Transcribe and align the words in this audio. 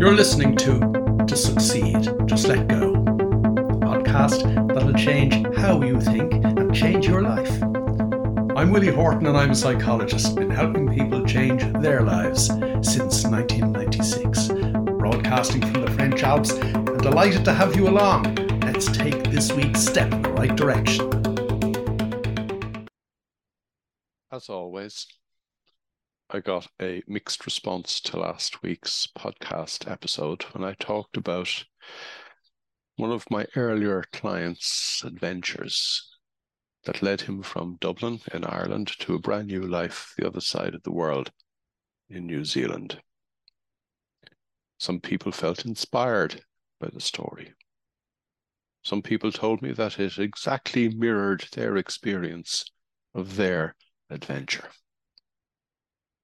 You're 0.00 0.14
listening 0.14 0.56
to 0.56 0.78
To 1.26 1.36
Succeed, 1.36 2.08
Just 2.24 2.48
Let 2.48 2.66
Go, 2.68 2.94
podcast 3.84 4.42
that'll 4.72 4.94
change 4.94 5.34
how 5.58 5.82
you 5.82 6.00
think 6.00 6.32
and 6.42 6.74
change 6.74 7.06
your 7.06 7.20
life. 7.20 7.62
I'm 8.56 8.70
Willie 8.70 8.94
Horton 8.94 9.26
and 9.26 9.36
I'm 9.36 9.50
a 9.50 9.54
psychologist, 9.54 10.36
been 10.36 10.48
helping 10.48 10.88
people 10.90 11.22
change 11.26 11.62
their 11.82 12.00
lives 12.00 12.46
since 12.46 13.24
1996. 13.26 14.48
Broadcasting 14.98 15.60
from 15.60 15.82
the 15.82 15.90
French 15.90 16.22
Alps 16.22 16.52
and 16.52 16.98
delighted 17.02 17.44
to 17.44 17.52
have 17.52 17.76
you 17.76 17.86
along. 17.86 18.36
Let's 18.62 18.86
take 18.86 19.24
this 19.24 19.52
week's 19.52 19.80
step 19.80 20.10
in 20.14 20.22
the 20.22 20.30
right 20.30 20.56
direction. 20.56 21.10
As 24.32 24.48
always, 24.48 25.06
I 26.32 26.38
got 26.38 26.68
a 26.80 27.02
mixed 27.08 27.44
response 27.44 28.00
to 28.02 28.16
last 28.16 28.62
week's 28.62 29.08
podcast 29.18 29.90
episode 29.90 30.44
when 30.54 30.62
I 30.62 30.74
talked 30.74 31.16
about 31.16 31.64
one 32.94 33.10
of 33.10 33.28
my 33.32 33.46
earlier 33.56 34.04
clients' 34.12 35.02
adventures 35.04 36.08
that 36.84 37.02
led 37.02 37.22
him 37.22 37.42
from 37.42 37.78
Dublin 37.80 38.20
in 38.32 38.44
Ireland 38.44 38.92
to 39.00 39.16
a 39.16 39.18
brand 39.18 39.48
new 39.48 39.62
life 39.62 40.14
the 40.16 40.24
other 40.24 40.40
side 40.40 40.76
of 40.76 40.84
the 40.84 40.92
world 40.92 41.32
in 42.08 42.26
New 42.26 42.44
Zealand. 42.44 43.02
Some 44.78 45.00
people 45.00 45.32
felt 45.32 45.64
inspired 45.64 46.44
by 46.78 46.90
the 46.90 47.00
story. 47.00 47.54
Some 48.84 49.02
people 49.02 49.32
told 49.32 49.62
me 49.62 49.72
that 49.72 49.98
it 49.98 50.16
exactly 50.16 50.90
mirrored 50.90 51.48
their 51.54 51.76
experience 51.76 52.64
of 53.16 53.34
their 53.34 53.74
adventure. 54.10 54.70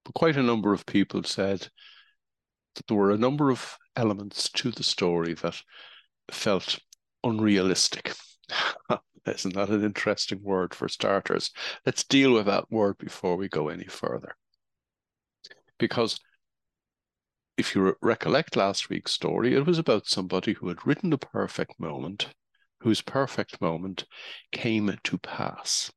But 0.07 0.15
quite 0.15 0.37
a 0.37 0.43
number 0.43 0.73
of 0.73 0.87
people 0.87 1.25
said 1.25 1.69
that 2.77 2.87
there 2.87 2.97
were 2.97 3.11
a 3.11 3.19
number 3.19 3.51
of 3.51 3.77
elements 3.97 4.49
to 4.51 4.71
the 4.71 4.85
story 4.85 5.35
that 5.35 5.61
felt 6.31 6.79
unrealistic. 7.25 8.15
Isn't 9.27 9.55
that 9.55 9.71
an 9.71 9.83
interesting 9.83 10.45
word 10.45 10.77
for 10.77 10.89
starters? 10.89 11.51
Let's 11.85 12.05
deal 12.05 12.35
with 12.35 12.47
that 12.47 12.71
word 12.71 12.99
before 12.99 13.37
we 13.37 13.49
go 13.49 13.69
any 13.69 13.87
further. 13.87 14.37
Because 15.77 16.21
if 17.57 17.75
you 17.75 17.97
recollect 18.01 18.55
last 18.55 18.89
week's 18.89 19.11
story, 19.11 19.57
it 19.57 19.67
was 19.67 19.81
about 19.81 20.07
somebody 20.07 20.53
who 20.53 20.69
had 20.69 20.87
written 20.87 21.11
the 21.11 21.19
perfect 21.19 21.81
moment, 21.81 22.29
whose 22.79 23.03
perfect 23.03 23.61
moment 23.61 24.05
came 24.53 24.97
to 25.03 25.19
pass 25.19 25.91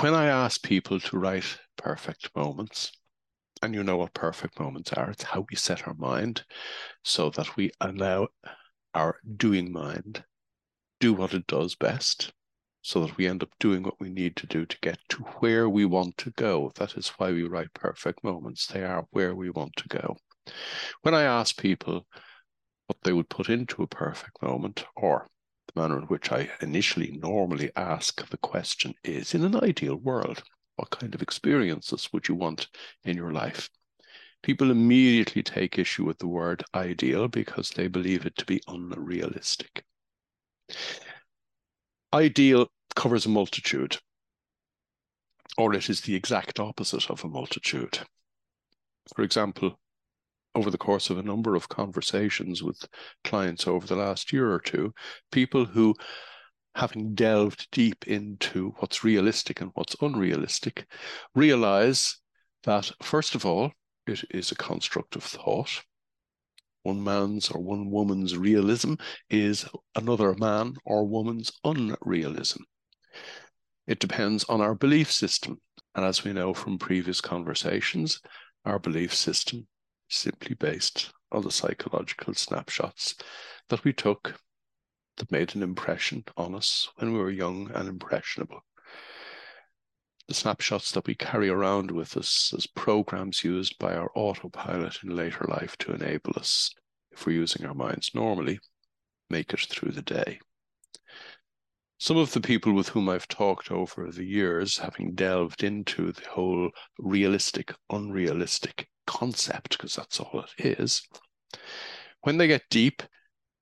when 0.00 0.12
I 0.12 0.26
ask 0.26 0.62
people 0.62 0.98
to 0.98 1.18
write 1.18 1.58
perfect 1.76 2.30
moments, 2.36 2.92
and 3.62 3.74
you 3.74 3.82
know 3.82 3.96
what 3.96 4.14
perfect 4.14 4.58
moments 4.60 4.92
are, 4.92 5.10
it's 5.10 5.22
how 5.24 5.46
we 5.50 5.56
set 5.56 5.86
our 5.86 5.94
mind 5.94 6.44
so 7.02 7.30
that 7.30 7.56
we 7.56 7.70
allow 7.80 8.28
our 8.94 9.18
doing 9.36 9.72
mind 9.72 10.24
do 11.00 11.12
what 11.12 11.34
it 11.34 11.46
does 11.46 11.74
best 11.74 12.32
so 12.84 13.00
that 13.00 13.16
we 13.16 13.26
end 13.26 13.42
up 13.42 13.48
doing 13.58 13.82
what 13.82 13.98
we 13.98 14.10
need 14.10 14.36
to 14.36 14.46
do 14.46 14.66
to 14.66 14.78
get 14.82 14.98
to 15.08 15.22
where 15.38 15.70
we 15.70 15.86
want 15.86 16.16
to 16.18 16.30
go. 16.32 16.70
That 16.74 16.96
is 16.98 17.08
why 17.16 17.32
we 17.32 17.44
write 17.44 17.72
perfect 17.72 18.22
moments. 18.22 18.66
They 18.66 18.84
are 18.84 19.06
where 19.10 19.34
we 19.34 19.48
want 19.48 19.74
to 19.76 19.88
go. 19.88 20.16
When 21.00 21.14
I 21.14 21.22
ask 21.22 21.56
people 21.58 22.06
what 22.86 22.98
they 23.02 23.14
would 23.14 23.30
put 23.30 23.48
into 23.48 23.82
a 23.82 23.86
perfect 23.86 24.42
moment 24.42 24.84
or 24.96 25.26
the 25.66 25.80
manner 25.80 25.98
in 25.98 26.04
which 26.04 26.30
I 26.30 26.50
initially 26.60 27.18
normally 27.22 27.70
ask 27.74 28.28
the 28.28 28.36
question 28.36 28.92
is 29.02 29.34
in 29.34 29.44
an 29.44 29.56
ideal 29.56 29.96
world, 29.96 30.42
what 30.76 30.90
kind 30.90 31.14
of 31.14 31.22
experiences 31.22 32.08
would 32.12 32.28
you 32.28 32.34
want 32.34 32.68
in 33.04 33.16
your 33.16 33.32
life? 33.32 33.68
People 34.42 34.70
immediately 34.70 35.42
take 35.42 35.78
issue 35.78 36.04
with 36.04 36.18
the 36.18 36.28
word 36.28 36.62
ideal 36.74 37.28
because 37.28 37.70
they 37.70 37.88
believe 37.88 38.26
it 38.26 38.36
to 38.36 38.44
be 38.44 38.60
unrealistic. 38.68 39.84
Ideal 42.12 42.68
covers 42.94 43.26
a 43.26 43.30
multitude, 43.30 43.96
or 45.56 45.74
it 45.74 45.88
is 45.88 46.02
the 46.02 46.14
exact 46.14 46.60
opposite 46.60 47.10
of 47.10 47.24
a 47.24 47.28
multitude. 47.28 47.98
For 49.14 49.22
example, 49.22 49.78
over 50.54 50.70
the 50.70 50.78
course 50.78 51.10
of 51.10 51.18
a 51.18 51.22
number 51.22 51.56
of 51.56 51.68
conversations 51.68 52.62
with 52.62 52.86
clients 53.24 53.66
over 53.66 53.86
the 53.86 53.96
last 53.96 54.32
year 54.32 54.52
or 54.52 54.60
two, 54.60 54.94
people 55.32 55.64
who, 55.64 55.94
having 56.74 57.14
delved 57.14 57.68
deep 57.70 58.06
into 58.08 58.74
what's 58.78 59.04
realistic 59.04 59.60
and 59.60 59.70
what's 59.74 59.96
unrealistic, 60.00 60.86
realize 61.34 62.18
that, 62.64 62.90
first 63.02 63.34
of 63.34 63.46
all, 63.46 63.72
it 64.06 64.24
is 64.30 64.50
a 64.50 64.56
construct 64.56 65.16
of 65.16 65.22
thought. 65.22 65.82
One 66.82 67.02
man's 67.02 67.50
or 67.50 67.60
one 67.60 67.90
woman's 67.90 68.36
realism 68.36 68.94
is 69.30 69.64
another 69.94 70.34
man 70.34 70.74
or 70.84 71.06
woman's 71.06 71.50
unrealism. 71.64 72.64
It 73.86 74.00
depends 74.00 74.44
on 74.44 74.60
our 74.60 74.74
belief 74.74 75.10
system. 75.10 75.60
And 75.94 76.04
as 76.04 76.24
we 76.24 76.32
know 76.32 76.52
from 76.52 76.78
previous 76.78 77.20
conversations, 77.20 78.20
our 78.64 78.78
belief 78.78 79.14
system 79.14 79.66
simply 80.08 80.54
based 80.54 81.12
on 81.32 81.42
the 81.42 81.50
psychological 81.50 82.34
snapshots 82.34 83.14
that 83.68 83.84
we 83.84 83.92
took 83.92 84.34
that 85.24 85.36
made 85.36 85.54
an 85.54 85.62
impression 85.62 86.24
on 86.36 86.54
us 86.54 86.88
when 86.96 87.12
we 87.12 87.18
were 87.18 87.30
young 87.30 87.70
and 87.74 87.88
impressionable. 87.88 88.60
The 90.28 90.34
snapshots 90.34 90.92
that 90.92 91.06
we 91.06 91.14
carry 91.14 91.48
around 91.48 91.90
with 91.90 92.16
us 92.16 92.52
as 92.56 92.66
programs 92.66 93.44
used 93.44 93.78
by 93.78 93.94
our 93.94 94.10
autopilot 94.14 94.98
in 95.02 95.14
later 95.14 95.46
life 95.48 95.76
to 95.78 95.92
enable 95.92 96.32
us, 96.36 96.70
if 97.12 97.26
we're 97.26 97.36
using 97.36 97.66
our 97.66 97.74
minds 97.74 98.10
normally, 98.14 98.58
make 99.30 99.52
it 99.52 99.60
through 99.60 99.92
the 99.92 100.02
day. 100.02 100.38
Some 101.98 102.16
of 102.16 102.32
the 102.32 102.40
people 102.40 102.72
with 102.72 102.88
whom 102.88 103.08
I've 103.08 103.28
talked 103.28 103.70
over 103.70 104.10
the 104.10 104.24
years, 104.24 104.78
having 104.78 105.14
delved 105.14 105.62
into 105.62 106.12
the 106.12 106.28
whole 106.28 106.70
realistic, 106.98 107.72
unrealistic 107.90 108.88
concept, 109.06 109.70
because 109.76 109.94
that's 109.94 110.20
all 110.20 110.44
it 110.58 110.78
is, 110.78 111.02
when 112.22 112.36
they 112.36 112.46
get 112.46 112.62
deep, 112.70 113.02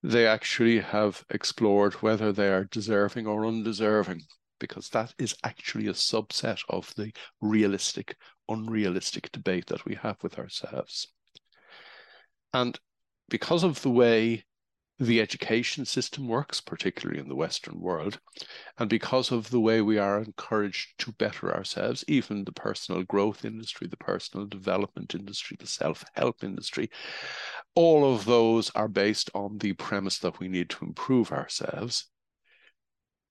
they 0.03 0.27
actually 0.27 0.81
have 0.81 1.25
explored 1.31 1.95
whether 1.95 2.33
they 2.33 2.49
are 2.49 2.65
deserving 2.65 3.27
or 3.27 3.47
undeserving, 3.47 4.23
because 4.59 4.89
that 4.91 5.15
is 5.19 5.35
actually 5.45 5.87
a 5.87 5.93
subset 5.93 6.61
of 6.69 6.93
the 6.97 7.13
realistic, 7.41 8.17
unrealistic 8.49 9.31
debate 9.33 9.67
that 9.67 9.85
we 9.85 9.95
have 9.95 10.17
with 10.23 10.39
ourselves. 10.39 11.09
And 12.53 12.79
because 13.29 13.63
of 13.63 13.81
the 13.83 13.91
way 13.91 14.45
the 14.99 15.21
education 15.21 15.85
system 15.85 16.29
works, 16.29 16.61
particularly 16.61 17.19
in 17.19 17.29
the 17.29 17.35
Western 17.35 17.81
world, 17.81 18.21
and 18.79 18.91
because 18.91 19.33
of 19.33 19.51
the 19.51 19.61
way 19.61 19.81
we 19.81 19.99
are 19.99 20.21
encouraged 20.21 20.99
to 20.99 21.13
better 21.13 21.55
ourselves, 21.55 22.05
even 22.09 22.45
the 22.45 22.53
personal 22.53 23.03
growth 23.03 23.45
industry, 23.45 23.87
the 23.89 23.97
personal 23.97 24.47
development 24.47 25.15
industry, 25.15 25.57
the 25.59 25.67
self 25.67 26.05
help 26.15 26.45
industry, 26.45 26.91
all 27.75 28.15
of 28.15 28.25
those 28.27 28.71
are 28.71 28.89
based 28.89 29.31
on 29.35 29.59
the 29.59 29.73
premise 29.73 30.19
that 30.19 30.39
we 30.39 30.49
need 30.49 30.69
to 30.71 30.85
improve 30.85 31.33
ourselves. 31.33 32.07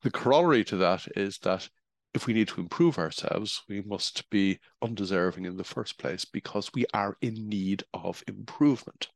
The 0.02 0.12
corollary 0.12 0.64
to 0.66 0.78
that 0.78 1.08
is 1.16 1.38
that 1.40 1.70
if 2.14 2.28
we 2.28 2.34
need 2.34 2.50
to 2.50 2.60
improve 2.60 2.98
ourselves, 2.98 3.62
we 3.70 3.82
must 3.82 4.30
be 4.30 4.60
undeserving 4.82 5.46
in 5.46 5.58
the 5.58 5.64
first 5.64 5.98
place 5.98 6.26
because 6.26 6.74
we 6.74 6.86
are 6.94 7.18
in 7.22 7.48
need 7.48 7.84
of 7.94 8.24
improvement 8.28 9.08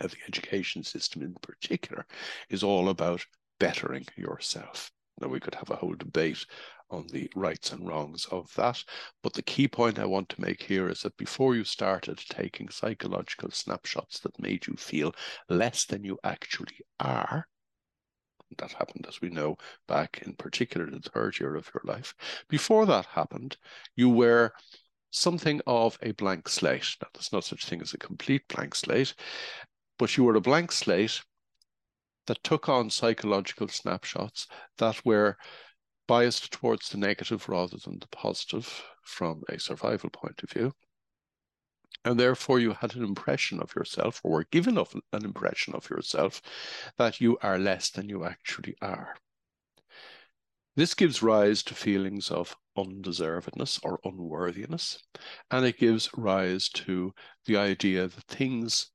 of 0.00 0.12
the 0.12 0.18
education 0.26 0.82
system 0.82 1.22
in 1.22 1.34
particular 1.42 2.06
is 2.50 2.62
all 2.62 2.88
about 2.88 3.24
bettering 3.58 4.06
yourself. 4.16 4.90
Now, 5.20 5.28
we 5.28 5.40
could 5.40 5.56
have 5.56 5.70
a 5.70 5.76
whole 5.76 5.94
debate 5.94 6.46
on 6.90 7.06
the 7.08 7.30
rights 7.34 7.72
and 7.72 7.86
wrongs 7.86 8.26
of 8.26 8.52
that. 8.54 8.82
But 9.22 9.32
the 9.32 9.42
key 9.42 9.68
point 9.68 9.98
I 9.98 10.06
want 10.06 10.28
to 10.30 10.40
make 10.40 10.62
here 10.62 10.88
is 10.88 11.02
that 11.02 11.16
before 11.16 11.54
you 11.54 11.64
started 11.64 12.18
taking 12.28 12.68
psychological 12.68 13.50
snapshots 13.50 14.20
that 14.20 14.40
made 14.40 14.66
you 14.66 14.74
feel 14.74 15.12
less 15.48 15.84
than 15.84 16.04
you 16.04 16.18
actually 16.22 16.78
are, 17.00 17.46
that 18.56 18.72
happened, 18.72 19.06
as 19.08 19.20
we 19.20 19.28
know, 19.28 19.56
back 19.86 20.22
in 20.24 20.34
particular 20.34 20.88
the 20.90 21.00
third 21.00 21.38
year 21.38 21.54
of 21.54 21.70
your 21.74 21.82
life. 21.84 22.14
Before 22.48 22.86
that 22.86 23.06
happened, 23.06 23.56
you 23.96 24.08
were 24.08 24.52
something 25.10 25.60
of 25.66 25.98
a 26.02 26.12
blank 26.12 26.48
slate. 26.48 26.96
Now, 27.02 27.08
there's 27.12 27.32
no 27.32 27.40
such 27.40 27.66
thing 27.66 27.82
as 27.82 27.92
a 27.92 27.98
complete 27.98 28.42
blank 28.48 28.74
slate, 28.74 29.14
but 29.98 30.16
you 30.16 30.24
were 30.24 30.36
a 30.36 30.40
blank 30.40 30.72
slate 30.72 31.20
that 32.26 32.42
took 32.44 32.68
on 32.68 32.90
psychological 32.90 33.68
snapshots 33.68 34.46
that 34.76 35.04
were 35.04 35.36
biased 36.06 36.50
towards 36.52 36.88
the 36.88 36.98
negative 36.98 37.48
rather 37.48 37.76
than 37.76 37.98
the 37.98 38.08
positive 38.08 38.84
from 39.02 39.42
a 39.48 39.58
survival 39.58 40.10
point 40.10 40.42
of 40.42 40.50
view. 40.50 40.72
And 42.04 42.18
therefore, 42.18 42.60
you 42.60 42.72
had 42.72 42.94
an 42.94 43.04
impression 43.04 43.60
of 43.60 43.74
yourself, 43.74 44.20
or 44.22 44.30
were 44.30 44.44
given 44.44 44.78
an 44.78 45.24
impression 45.24 45.74
of 45.74 45.90
yourself, 45.90 46.40
that 46.96 47.20
you 47.20 47.36
are 47.42 47.58
less 47.58 47.90
than 47.90 48.08
you 48.08 48.24
actually 48.24 48.76
are. 48.80 49.16
This 50.76 50.94
gives 50.94 51.22
rise 51.22 51.62
to 51.64 51.74
feelings 51.74 52.30
of 52.30 52.56
undeservedness 52.76 53.80
or 53.82 53.98
unworthiness, 54.04 55.02
and 55.50 55.66
it 55.66 55.78
gives 55.78 56.08
rise 56.16 56.68
to 56.68 57.12
the 57.46 57.56
idea 57.56 58.06
that 58.06 58.24
things 58.24 58.90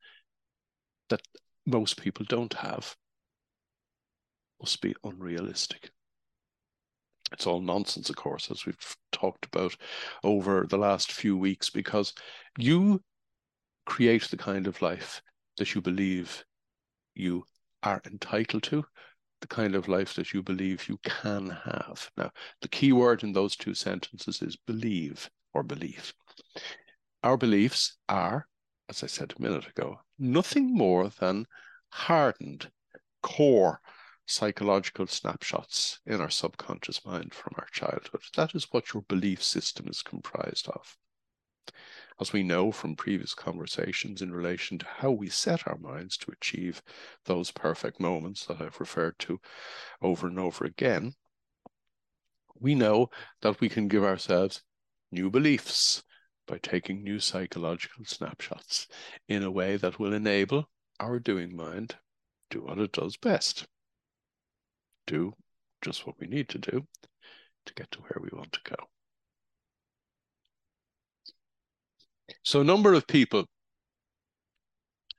that 1.13 1.21
most 1.67 2.01
people 2.01 2.25
don't 2.27 2.53
have 2.53 2.95
must 4.59 4.81
be 4.81 4.95
unrealistic. 5.03 5.91
It's 7.31 7.45
all 7.45 7.61
nonsense, 7.61 8.09
of 8.09 8.15
course, 8.15 8.49
as 8.49 8.65
we've 8.65 8.95
talked 9.11 9.45
about 9.45 9.75
over 10.23 10.65
the 10.67 10.77
last 10.77 11.11
few 11.11 11.37
weeks, 11.37 11.69
because 11.69 12.13
you 12.57 12.99
create 13.85 14.23
the 14.31 14.37
kind 14.37 14.65
of 14.65 14.81
life 14.81 15.21
that 15.57 15.75
you 15.75 15.81
believe 15.81 16.43
you 17.13 17.43
are 17.83 18.01
entitled 18.07 18.63
to, 18.63 18.83
the 19.41 19.47
kind 19.47 19.75
of 19.75 19.87
life 19.87 20.15
that 20.15 20.33
you 20.33 20.41
believe 20.41 20.89
you 20.89 20.97
can 21.03 21.49
have. 21.49 22.09
Now, 22.17 22.31
the 22.61 22.69
key 22.69 22.91
word 22.91 23.21
in 23.23 23.33
those 23.33 23.55
two 23.55 23.75
sentences 23.75 24.41
is 24.41 24.55
believe 24.55 25.29
or 25.53 25.61
belief. 25.61 26.13
Our 27.23 27.37
beliefs 27.37 27.97
are, 28.09 28.47
as 28.93 29.01
I 29.01 29.07
said 29.07 29.33
a 29.35 29.41
minute 29.41 29.67
ago, 29.67 30.01
nothing 30.19 30.71
more 30.71 31.09
than 31.09 31.47
hardened 31.89 32.69
core 33.23 33.81
psychological 34.27 35.07
snapshots 35.07 35.99
in 36.05 36.21
our 36.21 36.29
subconscious 36.29 37.03
mind 37.03 37.33
from 37.33 37.55
our 37.57 37.65
childhood. 37.71 38.21
That 38.35 38.53
is 38.53 38.67
what 38.69 38.93
your 38.93 39.01
belief 39.01 39.41
system 39.41 39.87
is 39.87 40.03
comprised 40.03 40.67
of. 40.67 40.95
As 42.21 42.33
we 42.33 42.43
know 42.43 42.71
from 42.71 42.95
previous 42.95 43.33
conversations 43.33 44.21
in 44.21 44.31
relation 44.31 44.77
to 44.77 44.85
how 44.85 45.09
we 45.09 45.27
set 45.27 45.67
our 45.67 45.79
minds 45.79 46.15
to 46.17 46.31
achieve 46.31 46.83
those 47.25 47.49
perfect 47.49 47.99
moments 47.99 48.45
that 48.45 48.61
I've 48.61 48.79
referred 48.79 49.17
to 49.19 49.41
over 50.03 50.27
and 50.27 50.37
over 50.37 50.65
again, 50.65 51.15
we 52.59 52.75
know 52.75 53.09
that 53.41 53.59
we 53.59 53.69
can 53.69 53.87
give 53.87 54.03
ourselves 54.03 54.61
new 55.11 55.31
beliefs 55.31 56.03
by 56.47 56.57
taking 56.57 57.03
new 57.03 57.19
psychological 57.19 58.05
snapshots 58.05 58.87
in 59.27 59.43
a 59.43 59.51
way 59.51 59.77
that 59.77 59.99
will 59.99 60.13
enable 60.13 60.69
our 60.99 61.19
doing 61.19 61.55
mind 61.55 61.95
do 62.49 62.61
what 62.61 62.77
it 62.77 62.91
does 62.91 63.17
best 63.17 63.65
do 65.07 65.33
just 65.81 66.05
what 66.05 66.19
we 66.19 66.27
need 66.27 66.47
to 66.49 66.57
do 66.57 66.85
to 67.65 67.73
get 67.73 67.91
to 67.91 67.99
where 67.99 68.19
we 68.21 68.29
want 68.31 68.51
to 68.53 68.59
go. 68.63 68.75
So, 72.43 72.61
a 72.61 72.63
number 72.63 72.93
of 72.93 73.07
people 73.07 73.45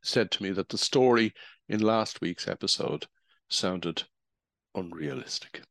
said 0.02 0.30
to 0.32 0.42
me 0.42 0.50
that 0.52 0.68
the 0.68 0.78
story 0.78 1.32
in 1.68 1.80
last 1.80 2.20
week's 2.20 2.48
episode 2.48 3.06
sounded 3.48 4.04
unrealistic. 4.74 5.62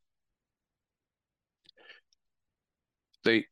They 3.23 3.45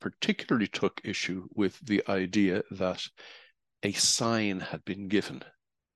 particularly 0.00 0.68
took 0.68 1.00
issue 1.04 1.48
with 1.54 1.78
the 1.80 2.02
idea 2.08 2.62
that 2.70 3.06
a 3.82 3.92
sign 3.92 4.60
had 4.60 4.84
been 4.84 5.08
given 5.08 5.42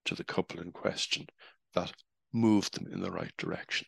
to 0.04 0.14
the 0.14 0.24
couple 0.24 0.60
in 0.60 0.72
question 0.72 1.26
that 1.74 1.92
moved 2.32 2.74
them 2.74 2.92
in 2.92 3.00
the 3.00 3.10
right 3.10 3.32
direction 3.36 3.86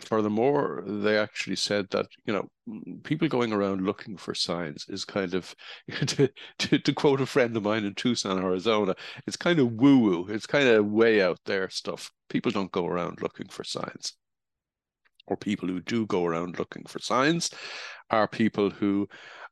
furthermore, 0.00 0.82
they 0.86 1.18
actually 1.18 1.56
said 1.56 1.88
that 1.90 2.06
you 2.24 2.32
know 2.32 2.48
people 3.02 3.28
going 3.28 3.52
around 3.52 3.84
looking 3.84 4.16
for 4.16 4.34
signs 4.34 4.86
is 4.88 5.04
kind 5.04 5.34
of 5.34 5.54
to, 6.06 6.28
to, 6.58 6.78
to 6.78 6.92
quote 6.92 7.20
a 7.20 7.26
friend 7.26 7.56
of 7.56 7.62
mine 7.62 7.84
in 7.84 7.94
Tucson, 7.94 8.38
Arizona, 8.38 8.94
it's 9.26 9.36
kind 9.36 9.58
of 9.58 9.72
woo 9.72 9.98
woo. 9.98 10.26
It's 10.28 10.46
kind 10.46 10.68
of 10.68 10.86
way 10.86 11.22
out 11.22 11.38
there 11.44 11.68
stuff. 11.70 12.10
People 12.28 12.52
don't 12.52 12.72
go 12.72 12.86
around 12.86 13.22
looking 13.22 13.48
for 13.48 13.64
signs, 13.64 14.14
or 15.28 15.36
people 15.36 15.68
who 15.68 15.80
do 15.80 16.06
go 16.06 16.24
around 16.24 16.58
looking 16.58 16.84
for 16.86 16.98
signs 16.98 17.50
are 18.10 18.26
people 18.26 18.70
who 18.70 19.08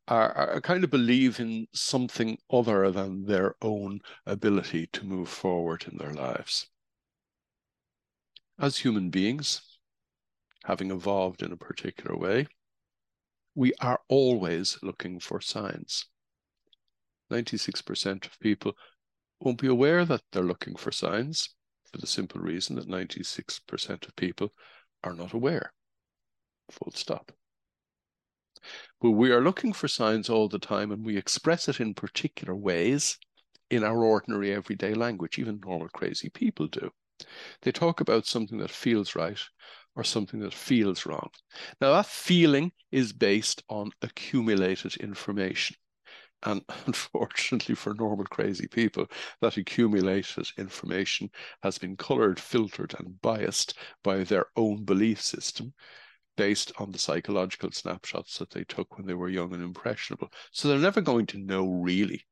are, 0.08 0.32
are 0.32 0.61
kind 0.61 0.84
of 0.84 0.90
believe 0.90 1.40
in 1.40 1.67
something 1.73 2.38
other 2.50 2.90
than 2.90 3.25
their 3.26 3.55
own 3.62 4.00
ability 4.25 4.88
to 4.93 5.05
move 5.05 5.28
forward 5.28 5.84
in 5.90 5.99
their 5.99 6.12
lives. 6.12 6.67
As 8.58 8.78
human 8.78 9.11
beings, 9.11 9.61
having 10.64 10.90
evolved 10.90 11.43
in 11.43 11.52
a 11.52 11.56
particular 11.56 12.17
way, 12.17 12.46
we 13.55 13.73
are 13.81 14.00
always 14.08 14.78
looking 14.82 15.19
for 15.20 15.40
signs. 15.40 16.06
96% 17.31 18.26
of 18.26 18.38
people 18.40 18.73
won't 19.40 19.61
be 19.61 19.67
aware 19.67 20.05
that 20.05 20.23
they're 20.32 20.43
looking 20.43 20.76
for 20.76 20.93
signs 20.93 21.50
for 21.90 21.99
the 21.99 22.06
simple 22.06 22.40
reason 22.40 22.76
that 22.76 22.88
96% 22.88 24.08
of 24.08 24.17
people 24.17 24.52
are 25.06 25.14
not 25.14 25.32
aware. 25.32 25.73
Full 26.70 26.93
stop. 26.93 27.32
But 29.00 29.12
we 29.12 29.31
are 29.31 29.41
looking 29.41 29.73
for 29.73 29.87
signs 29.87 30.29
all 30.29 30.49
the 30.49 30.58
time 30.58 30.91
and 30.91 31.05
we 31.05 31.17
express 31.17 31.69
it 31.69 31.81
in 31.81 31.94
particular 31.94 32.56
ways 32.56 33.19
in 33.70 33.85
our 33.85 34.05
ordinary 34.05 34.53
everyday 34.53 34.94
language. 34.94 35.38
Even 35.38 35.61
normal 35.64 35.88
crazy 35.88 36.29
people 36.29 36.67
do. 36.67 36.91
They 37.62 37.73
talk 37.73 38.00
about 38.00 38.26
something 38.26 38.58
that 38.58 38.70
feels 38.70 39.14
right 39.14 39.41
or 39.94 40.05
something 40.05 40.41
that 40.41 40.55
feels 40.55 41.06
wrong. 41.06 41.31
Now, 41.81 41.93
that 41.93 42.06
feeling 42.06 42.73
is 42.91 43.12
based 43.12 43.62
on 43.69 43.93
accumulated 44.02 44.97
information. 44.97 45.76
And 46.43 46.62
unfortunately 46.87 47.75
for 47.75 47.94
normal 47.94 48.27
crazy 48.27 48.69
people, 48.69 49.06
that 49.41 49.56
accumulated 49.56 50.49
information 50.59 51.31
has 51.62 51.79
been 51.79 51.97
colored, 51.97 52.38
filtered, 52.38 52.94
and 52.99 53.21
biased 53.21 53.79
by 54.03 54.25
their 54.25 54.47
own 54.56 54.85
belief 54.85 55.21
system 55.21 55.73
based 56.37 56.73
on 56.79 56.93
the 56.93 56.99
psychological 56.99 57.71
snapshots 57.73 58.38
that 58.38 58.50
they 58.50 58.65
took 58.65 58.97
when 58.97 59.06
they 59.06 59.15
were 59.15 59.29
young 59.29 59.55
and 59.55 59.62
impressionable. 59.62 60.31
So 60.53 60.69
they're 60.69 60.79
never 60.79 61.00
going 61.00 61.27
to 61.27 61.38
know 61.38 61.67
really 61.67 62.27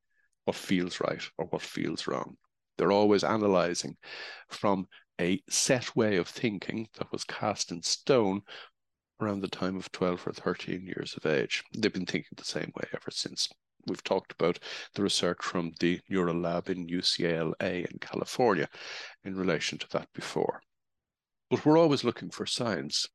what 0.45 0.56
feels 0.56 1.01
right 1.01 1.23
or 1.39 1.47
what 1.47 1.62
feels 1.62 2.06
wrong. 2.06 2.37
They're 2.77 2.93
always 2.93 3.25
analyzing 3.25 3.97
from 4.51 4.89
a 5.21 5.41
set 5.49 5.95
way 5.97 6.17
of 6.17 6.29
thinking 6.29 6.89
that 6.99 7.11
was 7.12 7.25
cast 7.25 7.71
in 7.71 7.83
stone 7.83 8.43
around 9.21 9.41
the 9.41 9.49
time 9.49 9.77
of 9.77 9.91
12 9.93 10.27
or 10.27 10.33
13 10.33 10.87
years 10.87 11.15
of 11.17 11.25
age. 11.25 11.62
They've 11.73 11.93
been 11.93 12.06
thinking 12.06 12.33
the 12.37 12.45
same 12.45 12.73
way 12.77 12.89
ever 12.93 13.11
since. 13.11 13.49
We've 13.86 14.04
talked 14.04 14.32
about 14.32 14.58
the 14.94 15.02
research 15.02 15.42
from 15.42 15.72
the 15.81 16.00
Neural 16.08 16.38
Lab 16.40 16.69
in 16.69 16.86
UCLA 16.86 17.90
in 17.90 17.98
California 17.98 18.69
in 19.25 19.36
relation 19.36 19.78
to 19.78 19.88
that 19.90 20.08
before. 20.14 20.60
But 21.50 21.64
we're 21.64 21.78
always 21.78 22.04
looking 22.04 22.31
for 22.31 22.46
signs. 22.46 23.06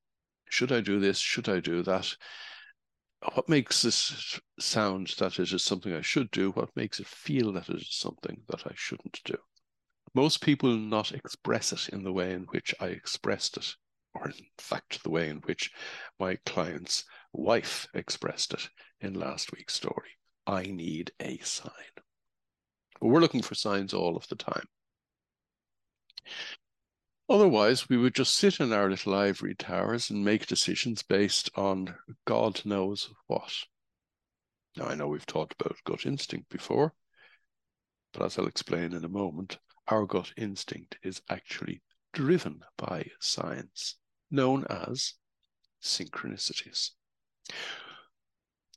Should 0.50 0.72
I 0.72 0.82
do 0.82 1.00
this? 1.00 1.18
Should 1.20 1.50
I 1.50 1.60
do 1.60 1.82
that? 1.84 2.16
What 3.34 3.50
makes 3.50 3.82
this 3.82 4.40
sound 4.60 5.14
that 5.20 5.40
it 5.40 5.52
is 5.52 5.64
something 5.64 5.94
I 5.94 6.02
should 6.02 6.32
do? 6.32 6.52
What 6.52 6.76
makes 6.76 7.00
it 7.00 7.08
feel 7.08 7.52
that 7.54 7.70
it 7.70 7.78
is 7.78 7.88
something 7.92 8.44
that 8.48 8.66
I 8.66 8.72
shouldn't 8.76 9.20
do? 9.26 9.38
most 10.14 10.42
people 10.42 10.76
not 10.76 11.12
express 11.12 11.72
it 11.72 11.90
in 11.90 12.04
the 12.04 12.12
way 12.12 12.34
in 12.34 12.44
which 12.46 12.74
I 12.80 12.88
expressed 12.88 13.58
it, 13.58 13.76
or 14.14 14.28
in 14.28 14.46
fact, 14.58 15.04
the 15.04 15.10
way 15.10 15.30
in 15.30 15.38
which 15.38 15.72
my 16.20 16.38
client's 16.46 17.06
wife 17.32 17.88
expressed 17.94 18.54
it 18.54 18.70
in 19.00 19.14
last 19.14 19.52
week's 19.52 19.76
story. 19.76 20.18
I 20.50 20.64
need 20.64 21.12
a 21.20 21.38
sign. 21.44 21.72
But 23.00 23.08
we're 23.08 23.20
looking 23.20 23.44
for 23.44 23.54
signs 23.54 23.94
all 23.94 24.18
of 24.18 24.28
the 24.30 24.36
time. 24.36 24.66
Otherwise, 27.30 27.88
we 27.88 27.98
would 27.98 28.16
just 28.16 28.36
sit 28.36 28.60
in 28.60 28.74
our 28.74 28.90
little 28.90 29.14
ivory 29.14 29.54
towers 29.54 30.10
and 30.10 30.26
make 30.26 30.48
decisions 30.48 31.04
based 31.04 31.52
on 31.56 31.94
God 32.26 32.66
knows 32.66 33.14
what. 33.28 33.54
Now, 34.76 34.88
I 34.88 34.96
know 34.96 35.08
we've 35.08 35.26
talked 35.26 35.54
about 35.62 35.78
gut 35.86 36.08
instinct 36.08 36.50
before, 36.50 36.96
but 38.12 38.26
as 38.26 38.40
I'll 38.40 38.48
explain 38.48 38.94
in 38.94 39.06
a 39.06 39.10
moment, 39.10 39.60
our 39.88 40.08
gut 40.08 40.34
instinct 40.36 40.98
is 41.04 41.22
actually 41.30 41.84
driven 42.12 42.62
by 42.76 43.06
science, 43.20 43.98
known 44.32 44.66
as 44.68 45.14
synchronicities. 45.80 46.90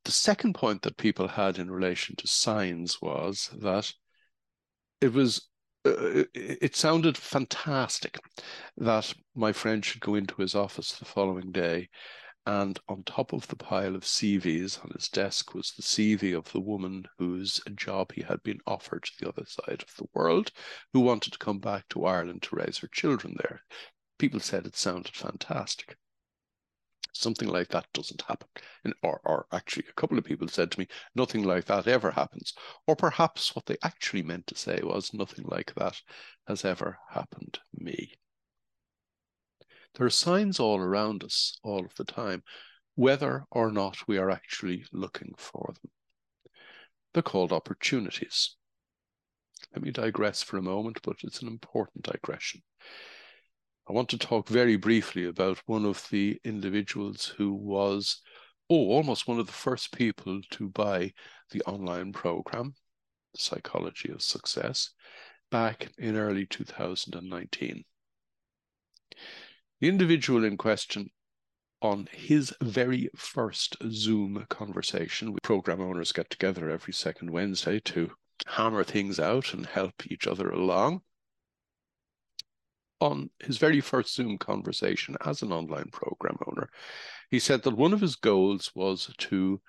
The 0.05 0.13
second 0.13 0.55
point 0.55 0.83
that 0.83 0.97
people 0.97 1.29
had 1.29 1.59
in 1.59 1.71
relation 1.71 2.17
to 2.17 2.27
signs 2.27 3.01
was 3.01 3.51
that 3.61 3.93
it 5.01 5.13
was 5.13 5.49
uh, 5.85 6.25
it 6.35 6.77
sounded 6.77 7.17
fantastic 7.17 8.19
that 8.77 9.13
my 9.35 9.53
friend 9.53 9.85
should 9.85 10.01
go 10.01 10.15
into 10.15 10.41
his 10.41 10.55
office 10.55 10.93
the 10.93 11.05
following 11.05 11.51
day 11.51 11.89
and 12.47 12.79
on 12.89 13.05
top 13.05 13.33
of 13.33 13.47
the 13.49 13.57
pile 13.57 13.95
of 13.95 14.03
CVs 14.03 14.85
on 14.85 14.91
his 14.97 15.09
desk 15.09 15.55
was 15.55 15.73
the 15.73 15.83
CV 15.83 16.37
of 16.37 16.51
the 16.53 16.61
woman 16.61 17.07
whose 17.19 17.61
job 17.77 18.13
he 18.13 18.23
had 18.23 18.43
been 18.43 18.59
offered 18.67 19.05
to 19.05 19.13
the 19.21 19.29
other 19.29 19.47
side 19.47 19.83
of 19.83 19.95
the 19.97 20.09
world, 20.13 20.51
who 20.93 21.01
wanted 21.01 21.33
to 21.33 21.39
come 21.39 21.61
back 21.61 21.89
to 21.91 22.05
Ireland 22.05 22.43
to 22.43 22.57
raise 22.57 22.79
her 22.79 22.89
children 22.89 23.37
there. 23.39 23.63
People 24.19 24.41
said 24.41 24.67
it 24.67 24.77
sounded 24.77 25.15
fantastic. 25.15 25.97
Something 27.13 27.49
like 27.49 27.69
that 27.69 27.87
doesn't 27.93 28.23
happen. 28.23 28.49
And, 28.85 28.95
or, 29.03 29.21
or 29.25 29.47
actually, 29.53 29.85
a 29.89 30.01
couple 30.01 30.19
of 30.19 30.25
people 30.25 30.49
said 30.49 30.71
to 30.73 30.81
me, 30.81 30.89
nothing 31.15 31.45
like 31.45 31.67
that 31.67 31.87
ever 31.87 32.11
happens. 32.11 32.55
Or 32.87 32.97
perhaps 32.97 33.55
what 33.55 33.67
they 33.67 33.77
actually 33.83 34.23
meant 34.23 34.47
to 34.49 34.57
say 34.57 34.81
was, 34.83 35.13
nothing 35.13 35.45
like 35.47 35.75
that 35.75 36.01
has 36.47 36.65
ever 36.65 36.99
happened 37.11 37.59
me. 37.75 38.15
There 39.95 40.07
are 40.07 40.11
signs 40.11 40.59
all 40.59 40.79
around 40.79 41.23
us 41.23 41.59
all 41.63 41.85
of 41.85 41.95
the 41.97 42.05
time, 42.05 42.43
whether 42.95 43.45
or 43.51 43.71
not 43.71 44.09
we 44.09 44.17
are 44.17 44.31
actually 44.31 44.85
looking 44.91 45.35
for 45.37 45.75
them. 45.75 45.91
They're 47.13 47.23
called 47.23 47.53
opportunities. 47.53 48.57
Let 49.75 49.83
me 49.83 49.91
digress 49.91 50.43
for 50.43 50.57
a 50.57 50.63
moment, 50.63 51.01
but 51.03 51.17
it's 51.23 51.43
an 51.43 51.49
important 51.49 52.05
digression. 52.05 52.63
I 53.89 53.93
want 53.93 54.09
to 54.11 54.19
talk 54.19 54.49
very 54.49 54.77
briefly 54.77 55.25
about 55.25 55.61
one 55.67 55.85
of 55.85 56.07
the 56.11 56.41
individuals 56.45 57.35
who 57.37 57.53
was, 57.53 58.21
oh, 58.71 58.77
almost 58.77 59.27
one 59.27 59.41
of 59.41 59.47
the 59.47 59.53
first 59.53 59.93
people 59.93 60.41
to 60.53 60.69
buy 60.69 61.13
the 61.51 61.63
online 61.63 62.13
program, 62.13 62.75
The 63.35 63.41
Psychology 63.41 64.11
of 64.13 64.23
Success, 64.23 64.91
back 65.51 65.91
in 65.99 66.17
early 66.17 66.47
2019. 66.47 67.85
The 69.81 69.89
individual 69.89 70.45
in 70.45 70.57
question 70.57 71.11
on 71.81 72.09
his 72.13 72.55
very 72.63 73.11
first 73.17 73.77
Zoom 73.91 74.47
conversation. 74.49 75.33
With 75.33 75.43
program 75.43 75.81
owners 75.81 76.13
get 76.13 76.31
together 76.31 76.71
every 76.71 76.93
second 76.93 77.31
Wednesday 77.31 77.81
to 77.81 78.13
hammer 78.47 78.85
things 78.85 79.19
out 79.19 79.53
and 79.53 79.67
help 79.67 80.07
each 80.07 80.29
other 80.29 80.51
along. 80.51 81.03
On 83.03 83.31
his 83.41 83.59
very 83.59 83.81
first 83.81 84.15
Zoom 84.15 84.39
conversation 84.39 85.17
as 85.27 85.43
an 85.43 85.51
online 85.51 85.91
program 85.91 86.39
owner, 86.47 86.69
he 87.31 87.41
said 87.41 87.65
that 87.65 87.77
one 87.77 87.93
of 87.93 88.01
his 88.01 88.15
goals 88.15 88.71
was 88.77 89.13
to 89.19 89.61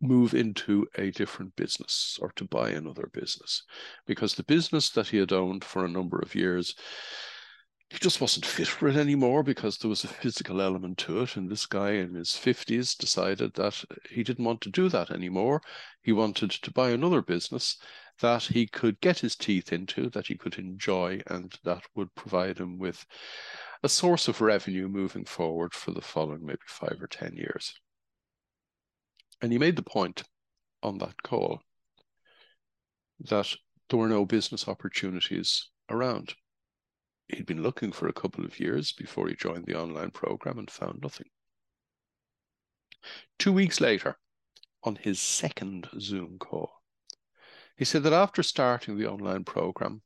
move 0.00 0.34
into 0.34 0.88
a 0.96 1.12
different 1.12 1.54
business 1.54 2.18
or 2.20 2.32
to 2.32 2.44
buy 2.44 2.70
another 2.70 3.08
business 3.12 3.62
because 4.06 4.34
the 4.34 4.42
business 4.42 4.90
that 4.90 5.06
he 5.06 5.18
had 5.18 5.30
owned 5.30 5.62
for 5.62 5.84
a 5.84 5.88
number 5.88 6.18
of 6.18 6.34
years 6.34 6.74
he 7.90 7.98
just 7.98 8.20
wasn't 8.20 8.44
fit 8.46 8.66
for 8.66 8.88
it 8.88 8.96
anymore 8.96 9.44
because 9.44 9.78
there 9.78 9.88
was 9.88 10.02
a 10.02 10.08
physical 10.08 10.60
element 10.60 10.98
to 10.98 11.22
it. 11.22 11.36
And 11.36 11.50
this 11.50 11.66
guy 11.66 11.90
in 11.92 12.14
his 12.14 12.30
50s 12.30 12.96
decided 12.96 13.54
that 13.54 13.84
he 14.08 14.22
didn't 14.22 14.44
want 14.44 14.60
to 14.62 14.70
do 14.70 14.88
that 14.88 15.10
anymore. 15.10 15.60
He 16.00 16.12
wanted 16.12 16.50
to 16.50 16.70
buy 16.72 16.90
another 16.90 17.20
business 17.20 17.78
that 18.20 18.42
he 18.42 18.66
could 18.66 19.00
get 19.00 19.18
his 19.18 19.36
teeth 19.36 19.72
into, 19.72 20.10
that 20.10 20.26
he 20.26 20.36
could 20.36 20.58
enjoy, 20.58 21.20
and 21.26 21.58
that 21.64 21.82
would 21.94 22.14
provide 22.14 22.58
him 22.58 22.78
with 22.78 23.04
a 23.82 23.88
source 23.88 24.28
of 24.28 24.40
revenue 24.40 24.88
moving 24.88 25.24
forward 25.24 25.72
for 25.72 25.90
the 25.92 26.02
following 26.02 26.44
maybe 26.44 26.58
five 26.66 26.98
or 27.00 27.06
10 27.06 27.34
years. 27.34 27.74
And 29.40 29.52
he 29.52 29.58
made 29.58 29.76
the 29.76 29.82
point 29.82 30.22
on 30.82 30.98
that 30.98 31.22
call 31.22 31.62
that 33.20 33.54
there 33.88 33.98
were 33.98 34.08
no 34.08 34.24
business 34.24 34.68
opportunities 34.68 35.68
around. 35.88 36.34
He'd 37.28 37.46
been 37.46 37.62
looking 37.62 37.92
for 37.92 38.08
a 38.08 38.12
couple 38.12 38.44
of 38.44 38.58
years 38.60 38.92
before 38.92 39.28
he 39.28 39.34
joined 39.34 39.66
the 39.66 39.78
online 39.78 40.10
program 40.10 40.58
and 40.58 40.70
found 40.70 41.00
nothing. 41.02 41.26
Two 43.38 43.52
weeks 43.52 43.80
later, 43.80 44.18
on 44.82 44.96
his 44.96 45.20
second 45.20 45.88
Zoom 45.98 46.38
call, 46.38 46.79
he 47.80 47.86
said 47.86 48.02
that 48.02 48.12
after 48.12 48.42
starting 48.42 48.98
the 48.98 49.06
online 49.06 49.42
program, 49.42 50.02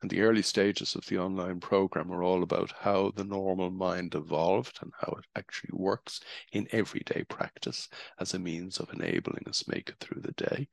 and 0.00 0.08
the 0.08 0.20
early 0.20 0.40
stages 0.40 0.94
of 0.94 1.04
the 1.06 1.18
online 1.18 1.58
program 1.58 2.12
are 2.12 2.22
all 2.22 2.44
about 2.44 2.72
how 2.78 3.10
the 3.16 3.24
normal 3.24 3.72
mind 3.72 4.14
evolved 4.14 4.78
and 4.82 4.92
how 5.00 5.12
it 5.18 5.24
actually 5.34 5.72
works 5.72 6.20
in 6.52 6.68
everyday 6.70 7.24
practice 7.24 7.88
as 8.20 8.34
a 8.34 8.38
means 8.38 8.78
of 8.78 8.92
enabling 8.92 9.42
us 9.48 9.66
make 9.66 9.88
it 9.88 9.96
through 9.98 10.22
the 10.22 10.30
day. 10.30 10.68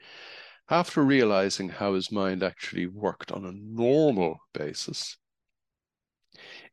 After 0.69 1.01
realizing 1.01 1.67
how 1.67 1.95
his 1.95 2.11
mind 2.11 2.43
actually 2.43 2.85
worked 2.85 3.31
on 3.31 3.43
a 3.45 3.51
normal 3.51 4.37
basis, 4.53 5.17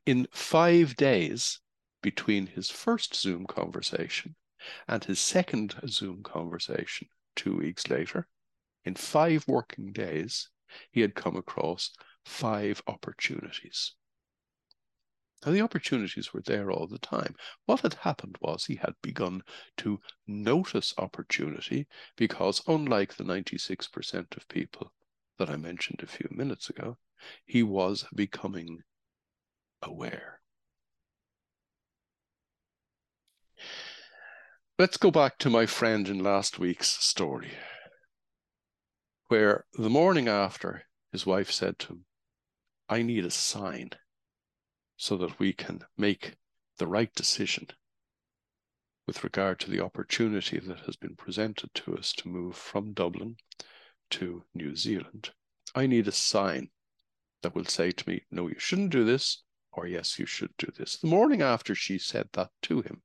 in 0.05 0.29
five 0.33 0.97
days 0.97 1.63
between 2.03 2.47
his 2.47 2.69
first 2.69 3.15
Zoom 3.15 3.47
conversation 3.47 4.37
and 4.87 5.03
his 5.03 5.19
second 5.19 5.77
Zoom 5.89 6.23
conversation 6.23 7.09
two 7.37 7.57
weeks 7.57 7.89
later, 7.89 8.29
in 8.85 8.95
five 8.95 9.45
working 9.47 9.93
days, 9.93 10.49
he 10.91 11.01
had 11.01 11.15
come 11.15 11.37
across 11.37 11.93
five 12.25 12.83
opportunities. 12.87 13.95
Now, 15.45 15.53
the 15.53 15.61
opportunities 15.61 16.33
were 16.33 16.43
there 16.43 16.71
all 16.71 16.87
the 16.87 16.99
time. 16.99 17.35
What 17.67 17.81
had 17.81 17.95
happened 17.95 18.37
was 18.41 18.65
he 18.65 18.77
had 18.77 18.95
begun 19.03 19.43
to 19.79 20.01
notice 20.27 20.95
opportunity 20.99 21.89
because, 22.17 22.63
unlike 22.69 23.15
the 23.15 23.25
96% 23.25 24.37
of 24.37 24.49
people 24.49 24.93
that 25.39 25.51
I 25.51 25.57
mentioned 25.57 26.01
a 26.03 26.07
few 26.07 26.29
minutes 26.31 26.71
ago, 26.71 26.99
he 27.45 27.63
was 27.63 28.05
becoming 28.15 28.83
aware. 29.83 30.41
Let's 34.79 34.97
go 34.97 35.11
back 35.11 35.39
to 35.39 35.51
my 35.51 35.67
friend 35.67 36.09
in 36.09 36.21
last 36.21 36.59
week's 36.59 36.89
story, 37.05 37.53
where 39.33 39.65
the 39.79 39.89
morning 39.89 40.29
after 40.29 40.83
his 41.11 41.25
wife 41.25 41.51
said 41.51 41.79
to 41.79 41.89
him, 41.89 42.05
I 42.87 43.01
need 43.01 43.25
a 43.25 43.31
sign 43.31 43.93
so 44.99 45.17
that 45.17 45.39
we 45.39 45.55
can 45.55 45.87
make 45.97 46.37
the 46.77 46.87
right 46.87 47.11
decision 47.15 47.69
with 49.07 49.25
regard 49.25 49.59
to 49.61 49.71
the 49.71 49.83
opportunity 49.83 50.59
that 50.59 50.81
has 50.81 50.97
been 50.97 51.17
presented 51.17 51.73
to 51.73 51.97
us 51.97 52.13
to 52.13 52.29
move 52.29 52.57
from 52.57 52.93
Dublin 52.93 53.37
to 54.11 54.45
New 54.53 54.77
Zealand. 54.77 55.31
I 55.75 55.87
need 55.87 56.09
a 56.09 56.13
sign 56.13 56.69
that 57.41 57.55
will 57.55 57.65
say 57.65 57.91
to 57.91 58.07
me, 58.07 58.27
no, 58.31 58.49
you 58.49 58.59
shouldn't 58.59 58.91
do 58.91 59.03
this, 59.03 59.45
or 59.73 59.87
yes, 59.87 60.19
you 60.19 60.27
should 60.27 60.55
do 60.59 60.71
this. 60.77 60.99
The 60.99 61.09
morning 61.09 61.41
after 61.41 61.75
she 61.75 61.97
said 61.97 62.29
that 62.35 62.51
to 62.65 62.83
him, 62.83 63.01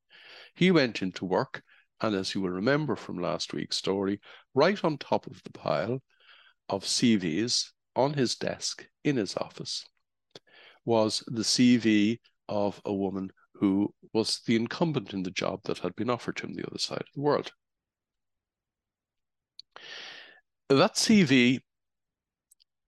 he 0.53 0.71
went 0.71 1.01
into 1.01 1.23
work, 1.23 1.63
and 2.01 2.13
as 2.13 2.35
you 2.35 2.41
will 2.41 2.49
remember 2.49 2.97
from 2.97 3.17
last 3.17 3.53
week's 3.53 3.77
story, 3.77 4.19
right 4.53 4.83
on 4.83 4.97
top 4.97 5.25
of 5.25 5.41
the 5.43 5.51
pile 5.51 6.01
of 6.69 6.83
CVs 6.83 7.71
on 7.95 8.13
his 8.13 8.35
desk 8.35 8.87
in 9.03 9.17
his 9.17 9.35
office 9.37 9.85
was 10.85 11.23
the 11.27 11.41
CV 11.41 12.19
of 12.47 12.81
a 12.85 12.93
woman 12.93 13.31
who 13.53 13.93
was 14.13 14.41
the 14.45 14.55
incumbent 14.55 15.13
in 15.13 15.23
the 15.23 15.31
job 15.31 15.59
that 15.65 15.79
had 15.79 15.95
been 15.95 16.09
offered 16.09 16.37
to 16.37 16.45
him 16.45 16.53
the 16.53 16.67
other 16.67 16.79
side 16.79 17.01
of 17.01 17.13
the 17.13 17.21
world. 17.21 17.51
That 20.69 20.95
CV 20.95 21.61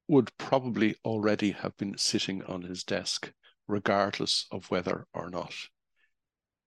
would 0.07 0.35
probably 0.37 0.95
already 1.05 1.51
have 1.51 1.75
been 1.77 1.97
sitting 1.97 2.43
on 2.43 2.63
his 2.63 2.83
desk 2.83 3.31
regardless 3.67 4.47
of 4.51 4.69
whether 4.71 5.05
or 5.13 5.29
not 5.29 5.53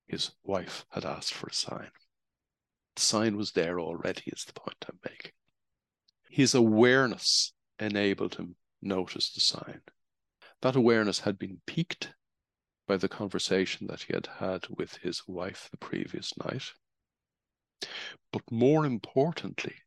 his 0.07 0.31
wife 0.45 0.85
had 0.90 1.04
asked 1.04 1.35
for 1.35 1.49
a 1.49 1.54
sign. 1.54 1.90
The 2.97 3.02
sign 3.02 3.37
was 3.37 3.52
there 3.52 3.81
already, 3.81 4.23
is 4.26 4.45
the 4.45 4.52
point 4.52 4.85
I'm 4.88 4.99
making. 5.04 5.33
His 6.33 6.55
awareness 6.55 7.53
enabled 7.79 8.37
him 8.37 8.57
notice 8.81 9.31
the 9.31 9.41
sign. 9.41 9.83
That 10.62 10.75
awareness 10.75 11.21
had 11.21 11.39
been 11.39 11.61
piqued 11.67 12.15
by 12.87 12.97
the 12.97 13.09
conversation 13.09 13.87
that 13.89 14.05
he 14.05 14.15
had 14.15 14.29
had 14.39 14.67
with 14.71 14.97
his 14.97 15.29
wife 15.29 15.69
the 15.71 15.77
previous 15.77 16.35
night. 16.39 16.73
But 18.33 18.51
more 18.51 18.87
importantly, 18.87 19.83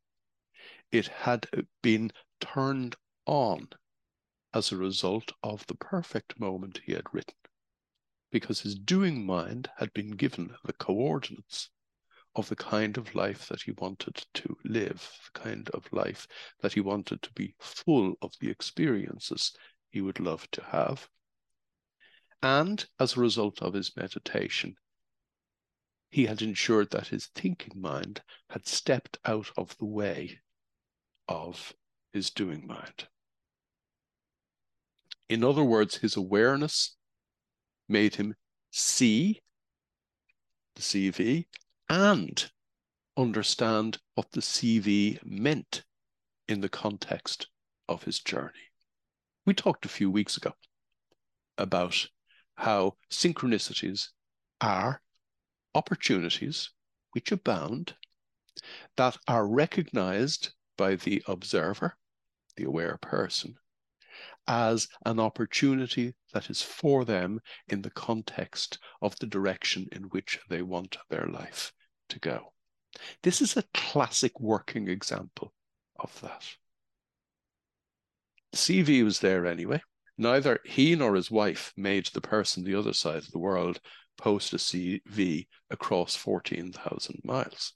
it 0.91 1.07
had 1.07 1.47
been 1.81 2.11
turned 2.39 2.95
on 3.25 3.69
as 4.53 4.71
a 4.71 4.77
result 4.77 5.31
of 5.41 5.65
the 5.65 5.73
perfect 5.73 6.39
moment 6.39 6.81
he 6.85 6.91
had 6.91 7.11
written, 7.11 7.39
because 8.31 8.61
his 8.61 8.75
doing 8.75 9.25
mind 9.25 9.71
had 9.77 9.91
been 9.93 10.11
given 10.11 10.55
the 10.63 10.73
coordinates 10.73 11.71
of 12.35 12.49
the 12.49 12.55
kind 12.55 12.97
of 12.97 13.15
life 13.15 13.47
that 13.47 13.61
he 13.61 13.71
wanted 13.71 14.23
to 14.33 14.57
live, 14.65 15.09
the 15.33 15.39
kind 15.39 15.69
of 15.69 15.91
life 15.91 16.27
that 16.61 16.73
he 16.73 16.81
wanted 16.81 17.21
to 17.21 17.31
be 17.33 17.55
full 17.59 18.15
of 18.21 18.33
the 18.39 18.49
experiences 18.49 19.53
he 19.89 20.01
would 20.01 20.19
love 20.19 20.49
to 20.51 20.63
have. 20.63 21.07
And 22.43 22.85
as 22.99 23.15
a 23.15 23.21
result 23.21 23.61
of 23.61 23.73
his 23.73 23.95
meditation, 23.95 24.75
he 26.09 26.25
had 26.25 26.41
ensured 26.41 26.91
that 26.91 27.07
his 27.07 27.27
thinking 27.27 27.79
mind 27.79 28.21
had 28.49 28.67
stepped 28.67 29.17
out 29.25 29.49
of 29.57 29.77
the 29.77 29.85
way 29.85 30.39
of 31.27 31.73
his 32.13 32.29
doing 32.29 32.67
mind. 32.67 33.07
In 35.27 35.43
other 35.43 35.63
words, 35.63 35.97
his 35.97 36.15
awareness 36.15 36.95
made 37.87 38.15
him 38.15 38.35
see 38.71 39.41
the 40.75 40.81
CV 40.81 41.45
and 41.89 42.51
understand 43.17 43.97
what 44.15 44.31
the 44.31 44.41
CV 44.41 45.19
meant 45.23 45.83
in 46.47 46.61
the 46.61 46.69
context 46.69 47.47
of 47.87 48.03
his 48.03 48.19
journey. 48.19 48.71
We 49.45 49.53
talked 49.53 49.85
a 49.85 49.89
few 49.89 50.09
weeks 50.09 50.37
ago 50.37 50.53
about 51.57 52.07
how 52.55 52.95
synchronicities 53.11 54.09
are 54.61 55.01
opportunities 55.73 56.71
which 57.11 57.31
abound 57.31 57.93
that 58.97 59.17
are 59.27 59.47
recognized 59.47 60.53
by 60.77 60.95
the 60.95 61.23
observer, 61.27 61.97
the 62.55 62.63
aware 62.63 62.97
person, 63.01 63.55
as 64.47 64.87
an 65.05 65.19
opportunity 65.19 66.13
that 66.33 66.49
is 66.49 66.61
for 66.61 67.05
them 67.05 67.39
in 67.67 67.81
the 67.81 67.91
context 67.91 68.79
of 69.01 69.17
the 69.19 69.27
direction 69.27 69.87
in 69.91 70.03
which 70.03 70.39
they 70.49 70.61
want 70.61 70.97
their 71.09 71.27
life 71.27 71.71
to 72.09 72.19
go. 72.19 72.53
This 73.23 73.41
is 73.41 73.57
a 73.57 73.63
classic 73.73 74.39
working 74.39 74.87
example 74.87 75.53
of 75.99 76.19
that. 76.21 76.45
CV 78.53 79.03
was 79.03 79.19
there 79.19 79.45
anyway. 79.45 79.81
Neither 80.17 80.59
he 80.63 80.95
nor 80.95 81.15
his 81.15 81.29
wife 81.29 81.73
made 81.75 82.05
the 82.07 82.21
person 82.21 82.63
the 82.63 82.75
other 82.75 82.93
side 82.93 83.17
of 83.17 83.31
the 83.31 83.39
world 83.39 83.81
post 84.17 84.53
a 84.53 84.57
CV 84.57 85.47
across 85.69 86.15
14,000 86.15 87.19
miles. 87.23 87.73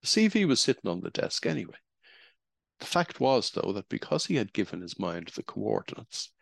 The 0.00 0.08
CV 0.08 0.46
was 0.46 0.60
sitting 0.60 0.90
on 0.90 1.00
the 1.00 1.10
desk 1.10 1.44
anyway. 1.44 1.76
The 2.82 2.88
fact 2.88 3.20
was, 3.20 3.52
though, 3.52 3.72
that 3.74 3.88
because 3.88 4.26
he 4.26 4.34
had 4.34 4.52
given 4.52 4.80
his 4.80 4.98
mind 4.98 5.28
the 5.28 5.44
coordinates, 5.44 6.32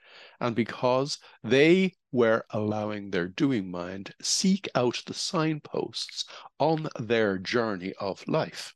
and 0.40 0.56
because 0.56 1.18
they 1.44 1.96
were 2.12 2.46
allowing 2.48 3.10
their 3.10 3.28
doing 3.28 3.70
mind 3.70 4.14
seek 4.22 4.66
out 4.74 5.02
the 5.04 5.12
signposts 5.12 6.24
on 6.58 6.88
their 6.98 7.36
journey 7.36 7.92
of 8.00 8.26
life, 8.26 8.74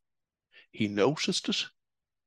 he 0.71 0.88
noticed 0.88 1.49
it 1.49 1.64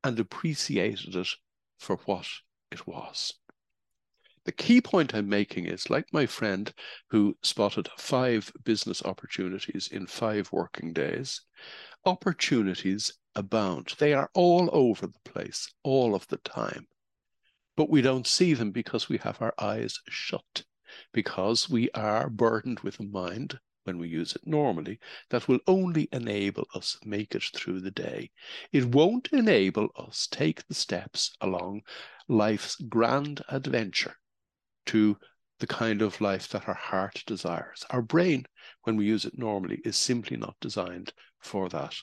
and 0.03 0.20
appreciated 0.20 1.15
it 1.15 1.29
for 1.77 1.98
what 2.06 2.27
it 2.72 2.88
was. 2.88 3.36
The 4.46 4.51
key 4.51 4.82
point 4.82 5.13
I'm 5.13 5.29
making 5.29 5.67
is 5.67 5.91
like 5.91 6.12
my 6.12 6.25
friend 6.25 6.74
who 7.12 7.38
spotted 7.44 7.89
five 8.00 8.51
business 8.63 9.03
opportunities 9.03 9.88
in 9.88 10.08
five 10.08 10.51
working 10.51 10.94
days, 10.94 11.41
opportunities 12.06 13.13
abound. 13.38 13.94
They 14.00 14.13
are 14.13 14.29
all 14.34 14.70
over 14.74 15.08
the 15.08 15.32
place, 15.32 15.72
all 15.84 16.15
of 16.15 16.27
the 16.27 16.38
time. 16.38 16.88
But 17.77 17.89
we 17.89 18.01
don't 18.01 18.27
see 18.27 18.53
them 18.53 18.72
because 18.72 19.08
we 19.08 19.17
have 19.20 19.41
our 19.41 19.53
eyes 19.60 20.00
shut, 20.10 20.63
because 21.13 21.70
we 21.70 21.89
are 21.91 22.29
burdened 22.29 22.79
with 22.79 23.00
a 23.00 23.03
mind 23.03 23.60
when 23.84 24.00
we 24.00 24.10
use 24.10 24.36
it 24.36 24.46
normally 24.46 25.00
that 25.29 25.48
will 25.48 25.60
only 25.67 26.10
enable 26.12 26.67
us 26.75 26.98
make 27.06 27.36
it 27.36 27.44
through 27.56 27.79
the 27.79 27.91
day. 27.91 28.32
It 28.74 28.86
won't 28.86 29.29
enable 29.32 29.89
us 29.96 30.27
take 30.29 30.67
the 30.67 30.74
steps 30.74 31.32
along 31.39 31.84
life's 32.27 32.75
grand 32.75 33.41
adventure 33.48 34.15
to 34.88 35.17
the 35.60 35.67
kind 35.67 36.01
of 36.01 36.20
life 36.20 36.50
that 36.50 36.67
our 36.67 36.74
heart 36.74 37.24
desires. 37.25 37.86
Our 37.89 38.01
brain, 38.01 38.46
when 38.84 38.98
we 38.98 39.06
use 39.06 39.25
it 39.25 39.38
normally, 39.38 39.82
is 39.86 39.96
simply 39.96 40.38
not 40.38 40.56
designed 40.60 41.13
for 41.39 41.70
that 41.70 41.96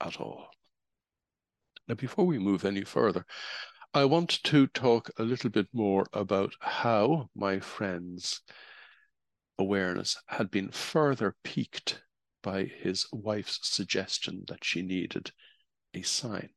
at 0.00 0.20
all. 0.20 0.48
Now, 1.88 1.94
before 1.94 2.26
we 2.26 2.38
move 2.38 2.64
any 2.64 2.84
further, 2.84 3.26
I 3.92 4.04
want 4.04 4.42
to 4.44 4.66
talk 4.68 5.10
a 5.18 5.22
little 5.22 5.50
bit 5.50 5.68
more 5.72 6.06
about 6.12 6.54
how 6.60 7.28
my 7.34 7.60
friend's 7.60 8.40
awareness 9.58 10.16
had 10.28 10.50
been 10.50 10.70
further 10.70 11.36
piqued 11.44 12.02
by 12.42 12.64
his 12.64 13.06
wife's 13.12 13.58
suggestion 13.62 14.44
that 14.48 14.64
she 14.64 14.82
needed 14.82 15.32
a 15.94 16.02
sign, 16.02 16.50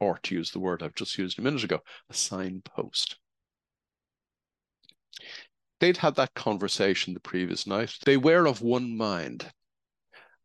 or 0.00 0.18
to 0.18 0.34
use 0.34 0.50
the 0.50 0.58
word 0.58 0.82
I've 0.82 0.94
just 0.94 1.16
used 1.16 1.38
a 1.38 1.42
minute 1.42 1.64
ago, 1.64 1.80
a 2.10 2.14
signpost. 2.14 3.16
They'd 5.80 5.98
had 5.98 6.16
that 6.16 6.34
conversation 6.34 7.14
the 7.14 7.20
previous 7.20 7.66
night. 7.66 7.96
They 8.04 8.16
were 8.16 8.46
of 8.46 8.60
one 8.62 8.96
mind. 8.96 9.52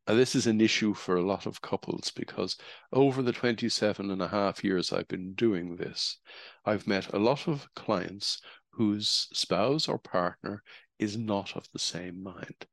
This 0.07 0.35
is 0.35 0.47
an 0.47 0.61
issue 0.61 0.93
for 0.93 1.17
a 1.17 1.21
lot 1.21 1.45
of 1.45 1.61
couples 1.61 2.11
because 2.11 2.55
over 2.93 3.21
the 3.21 3.33
27 3.33 4.09
and 4.09 4.21
a 4.21 4.29
half 4.29 4.63
years 4.63 4.93
I've 4.93 5.09
been 5.09 5.33
doing 5.33 5.75
this, 5.75 6.19
I've 6.63 6.87
met 6.87 7.13
a 7.13 7.19
lot 7.19 7.45
of 7.45 7.67
clients 7.75 8.41
whose 8.69 9.27
spouse 9.33 9.89
or 9.89 9.99
partner 9.99 10.63
is 10.97 11.17
not 11.17 11.57
of 11.57 11.67
the 11.73 11.79
same 11.79 12.23
mind. 12.23 12.67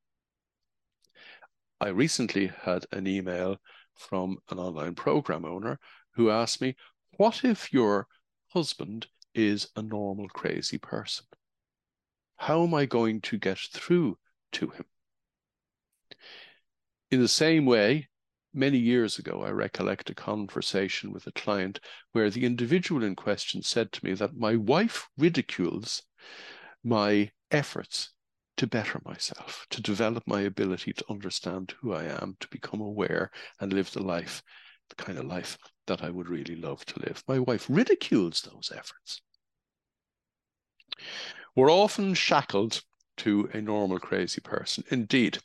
I 1.81 1.89
recently 1.89 2.53
had 2.63 2.87
an 2.93 3.09
email 3.09 3.59
from 3.95 4.39
an 4.51 4.61
online 4.61 4.95
program 4.95 5.45
owner 5.45 5.81
who 6.13 6.31
asked 6.31 6.61
me, 6.61 6.77
What 7.17 7.45
if 7.45 7.73
your 7.73 8.07
husband 8.51 9.09
is 9.35 9.69
a 9.75 9.83
normal 9.83 10.29
crazy 10.29 10.79
person? 10.79 11.27
How 12.37 12.63
am 12.63 12.75
I 12.75 12.87
going 12.87 13.21
to 13.23 13.39
get 13.39 13.59
through 13.59 14.19
to 14.53 14.69
him? 14.69 14.85
In 17.15 17.21
the 17.21 17.29
same 17.29 17.65
way, 17.65 18.09
many 18.53 18.77
years 18.77 19.21
ago, 19.21 19.45
I 19.45 19.51
recollect 19.51 20.11
a 20.11 20.17
conversation 20.17 21.13
with 21.13 21.29
a 21.29 21.31
client 21.31 21.79
where 22.11 22.29
the 22.29 22.45
individual 22.45 23.05
in 23.05 23.15
question 23.15 23.63
said 23.63 23.93
to 23.93 24.05
me 24.05 24.15
that 24.15 24.37
my 24.37 24.57
wife 24.57 25.09
ridicules 25.17 26.03
my 26.83 27.31
efforts 27.53 28.11
to 28.57 28.67
better 28.67 29.01
myself, 29.05 29.65
to 29.71 29.81
develop 29.81 30.25
my 30.27 30.41
ability 30.41 30.93
to 30.93 31.05
understand 31.09 31.75
who 31.81 31.93
I 31.93 32.03
am, 32.07 32.37
to 32.41 32.49
become 32.49 32.81
aware 32.81 33.31
and 33.61 33.73
live 33.73 33.93
the 33.93 34.03
life, 34.03 34.43
the 34.89 34.97
kind 34.97 35.17
of 35.17 35.27
life 35.27 35.57
that 35.87 36.03
I 36.03 36.11
would 36.11 36.29
really 36.29 36.57
love 36.57 36.85
to 36.87 36.99
live. 36.99 37.23
My 37.29 37.39
wife 37.39 37.67
ridicules 37.69 38.41
those 38.41 38.73
efforts. 38.75 39.23
We're 41.55 41.71
often 41.71 42.15
shackled 42.15 42.83
to 43.19 43.49
a 43.53 43.61
normal 43.61 44.01
crazy 44.01 44.41
person. 44.41 44.83
Indeed, 44.91 45.39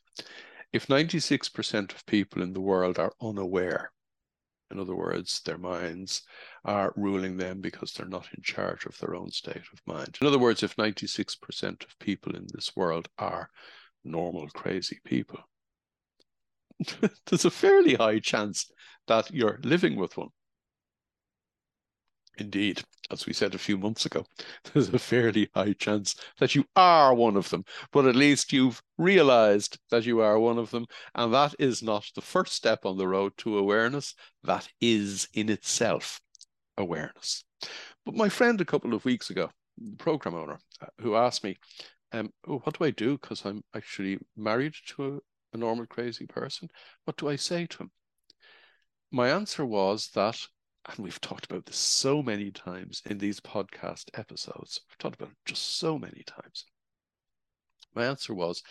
if 0.71 0.87
96% 0.87 1.93
of 1.93 2.05
people 2.05 2.41
in 2.41 2.53
the 2.53 2.61
world 2.61 2.99
are 2.99 3.13
unaware, 3.21 3.91
in 4.71 4.79
other 4.79 4.95
words, 4.95 5.41
their 5.41 5.57
minds 5.57 6.21
are 6.63 6.93
ruling 6.95 7.37
them 7.37 7.59
because 7.59 7.93
they're 7.93 8.07
not 8.07 8.27
in 8.35 8.43
charge 8.43 8.85
of 8.85 8.97
their 8.99 9.15
own 9.15 9.31
state 9.31 9.63
of 9.73 9.81
mind. 9.87 10.17
In 10.21 10.27
other 10.27 10.37
words, 10.37 10.61
if 10.61 10.75
96% 10.75 11.83
of 11.83 11.99
people 11.99 12.35
in 12.35 12.45
this 12.53 12.75
world 12.75 13.09
are 13.17 13.49
normal, 14.03 14.47
crazy 14.49 14.99
people, 15.03 15.39
there's 17.25 17.45
a 17.45 17.51
fairly 17.51 17.95
high 17.95 18.19
chance 18.19 18.71
that 19.07 19.33
you're 19.33 19.59
living 19.63 19.95
with 19.95 20.15
one. 20.17 20.29
Indeed, 22.39 22.81
as 23.11 23.25
we 23.25 23.33
said 23.33 23.53
a 23.53 23.59
few 23.59 23.77
months 23.77 24.05
ago, 24.05 24.25
there's 24.63 24.89
a 24.89 24.99
fairly 24.99 25.49
high 25.53 25.73
chance 25.73 26.15
that 26.39 26.55
you 26.55 26.65
are 26.75 27.13
one 27.13 27.35
of 27.35 27.49
them, 27.49 27.65
but 27.91 28.05
at 28.05 28.15
least 28.15 28.53
you've 28.53 28.81
realized 28.97 29.77
that 29.91 30.05
you 30.05 30.21
are 30.21 30.39
one 30.39 30.57
of 30.57 30.71
them. 30.71 30.85
And 31.15 31.33
that 31.33 31.53
is 31.59 31.83
not 31.83 32.05
the 32.15 32.21
first 32.21 32.53
step 32.53 32.85
on 32.85 32.97
the 32.97 33.07
road 33.07 33.33
to 33.37 33.57
awareness, 33.57 34.15
that 34.43 34.69
is 34.79 35.27
in 35.33 35.49
itself 35.49 36.21
awareness. 36.77 37.43
But 38.05 38.15
my 38.15 38.29
friend 38.29 38.61
a 38.61 38.65
couple 38.65 38.93
of 38.93 39.03
weeks 39.03 39.29
ago, 39.29 39.49
the 39.77 39.97
program 39.97 40.35
owner, 40.35 40.59
uh, 40.81 40.87
who 41.01 41.15
asked 41.15 41.43
me, 41.43 41.57
um, 42.13 42.31
oh, 42.47 42.59
What 42.59 42.79
do 42.79 42.85
I 42.85 42.91
do? 42.91 43.17
Because 43.17 43.45
I'm 43.45 43.63
actually 43.75 44.17
married 44.37 44.73
to 44.87 45.15
a, 45.15 45.19
a 45.55 45.57
normal 45.57 45.87
crazy 45.87 46.25
person. 46.25 46.69
What 47.03 47.17
do 47.17 47.27
I 47.27 47.35
say 47.35 47.65
to 47.65 47.83
him? 47.83 47.91
My 49.11 49.29
answer 49.29 49.65
was 49.65 50.09
that 50.13 50.47
and 50.89 51.03
we've 51.03 51.21
talked 51.21 51.45
about 51.45 51.65
this 51.65 51.77
so 51.77 52.23
many 52.23 52.51
times 52.51 53.01
in 53.05 53.17
these 53.17 53.39
podcast 53.39 54.05
episodes. 54.15 54.81
We've 54.89 54.97
talked 54.97 55.21
about 55.21 55.31
it 55.31 55.37
just 55.45 55.77
so 55.77 55.99
many 55.99 56.23
times. 56.25 56.65
My 57.95 58.05
answer 58.05 58.33
was 58.33 58.63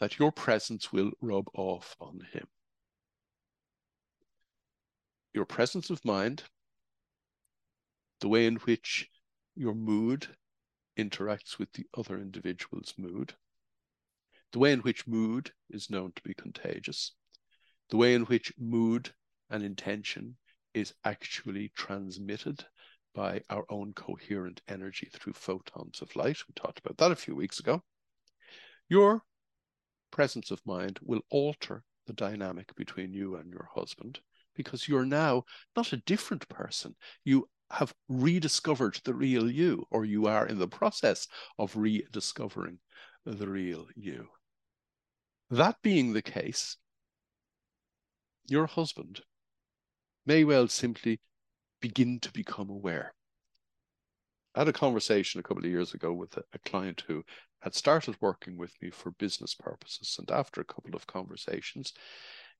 that 0.00 0.18
your 0.18 0.32
presence 0.32 0.92
will 0.92 1.12
rub 1.20 1.48
off 1.54 1.96
on 2.00 2.20
him. 2.32 2.46
Your 5.34 5.44
presence 5.44 5.90
of 5.90 6.04
mind, 6.04 6.44
the 8.20 8.28
way 8.28 8.46
in 8.46 8.56
which 8.56 9.08
your 9.54 9.74
mood 9.74 10.28
interacts 10.98 11.58
with 11.58 11.72
the 11.72 11.86
other 11.96 12.18
individual's 12.18 12.94
mood, 12.96 13.34
the 14.52 14.58
way 14.58 14.72
in 14.72 14.80
which 14.80 15.06
mood 15.06 15.52
is 15.68 15.90
known 15.90 16.12
to 16.16 16.22
be 16.22 16.32
contagious, 16.32 17.12
the 17.90 17.98
way 17.98 18.14
in 18.14 18.22
which 18.22 18.52
mood 18.58 19.10
and 19.50 19.62
intention 19.62 20.36
is 20.76 20.92
actually 21.04 21.72
transmitted 21.74 22.62
by 23.14 23.40
our 23.48 23.64
own 23.70 23.94
coherent 23.94 24.60
energy 24.68 25.08
through 25.10 25.32
photons 25.32 26.02
of 26.02 26.14
light. 26.14 26.36
We 26.46 26.52
talked 26.54 26.78
about 26.78 26.98
that 26.98 27.10
a 27.10 27.16
few 27.16 27.34
weeks 27.34 27.60
ago. 27.60 27.82
Your 28.90 29.22
presence 30.10 30.50
of 30.50 30.60
mind 30.66 30.98
will 31.02 31.22
alter 31.30 31.82
the 32.06 32.12
dynamic 32.12 32.76
between 32.76 33.14
you 33.14 33.36
and 33.36 33.50
your 33.50 33.70
husband 33.74 34.20
because 34.54 34.86
you're 34.86 35.06
now 35.06 35.44
not 35.74 35.94
a 35.94 36.02
different 36.04 36.46
person. 36.50 36.94
You 37.24 37.48
have 37.70 37.94
rediscovered 38.10 39.00
the 39.02 39.14
real 39.14 39.50
you, 39.50 39.86
or 39.90 40.04
you 40.04 40.26
are 40.26 40.46
in 40.46 40.58
the 40.58 40.68
process 40.68 41.26
of 41.58 41.74
rediscovering 41.74 42.80
the 43.24 43.48
real 43.48 43.86
you. 43.96 44.28
That 45.50 45.76
being 45.82 46.12
the 46.12 46.22
case, 46.22 46.76
your 48.46 48.66
husband 48.66 49.22
may 50.26 50.44
well 50.44 50.68
simply 50.68 51.20
begin 51.80 52.20
to 52.20 52.32
become 52.32 52.68
aware. 52.68 53.14
I 54.54 54.60
had 54.60 54.68
a 54.68 54.72
conversation 54.72 55.38
a 55.38 55.42
couple 55.42 55.64
of 55.64 55.70
years 55.70 55.94
ago 55.94 56.12
with 56.12 56.36
a, 56.36 56.42
a, 56.52 56.58
client 56.60 57.04
who 57.06 57.24
had 57.60 57.74
started 57.74 58.16
working 58.20 58.56
with 58.56 58.72
me 58.80 58.90
for 58.90 59.10
business 59.12 59.54
purposes. 59.54 60.16
And 60.18 60.30
after 60.30 60.60
a 60.60 60.64
couple 60.64 60.96
of 60.96 61.06
conversations, 61.06 61.92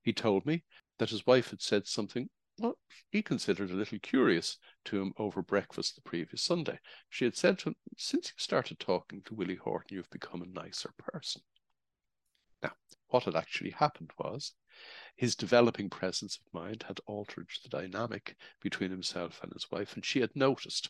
he 0.03 0.13
told 0.13 0.45
me 0.45 0.63
that 0.99 1.09
his 1.09 1.25
wife 1.25 1.49
had 1.49 1.61
said 1.61 1.87
something 1.87 2.29
well, 2.59 2.77
he 3.11 3.21
considered 3.21 3.69
a 3.69 3.75
little 3.75 3.99
curious 3.99 4.57
to 4.85 4.99
him 4.99 5.13
over 5.17 5.41
breakfast 5.41 5.95
the 5.95 6.01
previous 6.01 6.41
Sunday. 6.41 6.79
She 7.09 7.23
had 7.25 7.35
said 7.35 7.59
to 7.59 7.69
him, 7.69 7.75
Since 7.97 8.29
you 8.29 8.33
started 8.37 8.79
talking 8.79 9.21
to 9.23 9.35
Willie 9.35 9.55
Horton, 9.55 9.95
you've 9.95 10.09
become 10.09 10.41
a 10.41 10.47
nicer 10.47 10.91
person. 10.97 11.43
Now, 12.63 12.71
what 13.09 13.25
had 13.25 13.35
actually 13.35 13.71
happened 13.71 14.11
was 14.17 14.53
his 15.15 15.35
developing 15.35 15.89
presence 15.89 16.37
of 16.37 16.53
mind 16.53 16.83
had 16.87 16.99
altered 17.07 17.47
the 17.63 17.69
dynamic 17.69 18.35
between 18.61 18.91
himself 18.91 19.39
and 19.43 19.51
his 19.53 19.69
wife, 19.71 19.95
and 19.95 20.05
she 20.05 20.19
had 20.19 20.35
noticed. 20.35 20.89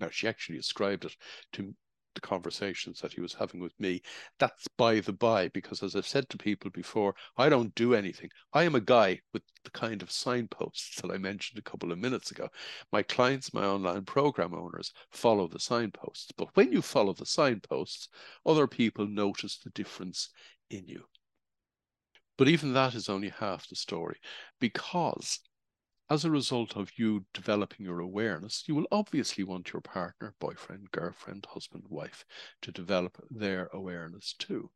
Now, 0.00 0.10
she 0.10 0.28
actually 0.28 0.58
ascribed 0.58 1.04
it 1.04 1.16
to 1.52 1.74
the 2.14 2.20
conversations 2.20 3.00
that 3.00 3.12
he 3.12 3.20
was 3.20 3.34
having 3.34 3.60
with 3.60 3.78
me. 3.78 4.00
That's 4.38 4.66
by 4.76 5.00
the 5.00 5.12
by, 5.12 5.48
because 5.48 5.82
as 5.82 5.96
I've 5.96 6.06
said 6.06 6.28
to 6.28 6.38
people 6.38 6.70
before, 6.70 7.14
I 7.36 7.48
don't 7.48 7.74
do 7.74 7.94
anything. 7.94 8.30
I 8.52 8.62
am 8.64 8.74
a 8.74 8.80
guy 8.80 9.20
with 9.32 9.42
the 9.64 9.70
kind 9.70 10.02
of 10.02 10.10
signposts 10.10 11.00
that 11.00 11.10
I 11.10 11.18
mentioned 11.18 11.58
a 11.58 11.68
couple 11.70 11.92
of 11.92 11.98
minutes 11.98 12.30
ago. 12.30 12.48
My 12.92 13.02
clients, 13.02 13.52
my 13.52 13.64
online 13.64 14.04
program 14.04 14.54
owners, 14.54 14.92
follow 15.10 15.48
the 15.48 15.60
signposts. 15.60 16.30
But 16.36 16.48
when 16.54 16.72
you 16.72 16.82
follow 16.82 17.12
the 17.12 17.26
signposts, 17.26 18.08
other 18.46 18.66
people 18.66 19.06
notice 19.06 19.58
the 19.58 19.70
difference 19.70 20.30
in 20.70 20.86
you. 20.86 21.04
But 22.36 22.48
even 22.48 22.72
that 22.72 22.94
is 22.94 23.08
only 23.08 23.28
half 23.28 23.68
the 23.68 23.76
story 23.76 24.18
because 24.58 25.40
as 26.10 26.24
a 26.24 26.30
result 26.30 26.76
of 26.76 26.90
you 26.98 27.24
developing 27.32 27.86
your 27.86 28.00
awareness, 28.00 28.64
you 28.66 28.74
will 28.74 28.86
obviously 28.92 29.44
want 29.44 29.72
your 29.72 29.80
partner, 29.80 30.34
boyfriend, 30.38 30.90
girlfriend, 30.90 31.46
husband, 31.48 31.84
wife 31.88 32.24
to 32.62 32.72
develop 32.72 33.16
their 33.30 33.68
awareness 33.72 34.34
too. 34.38 34.70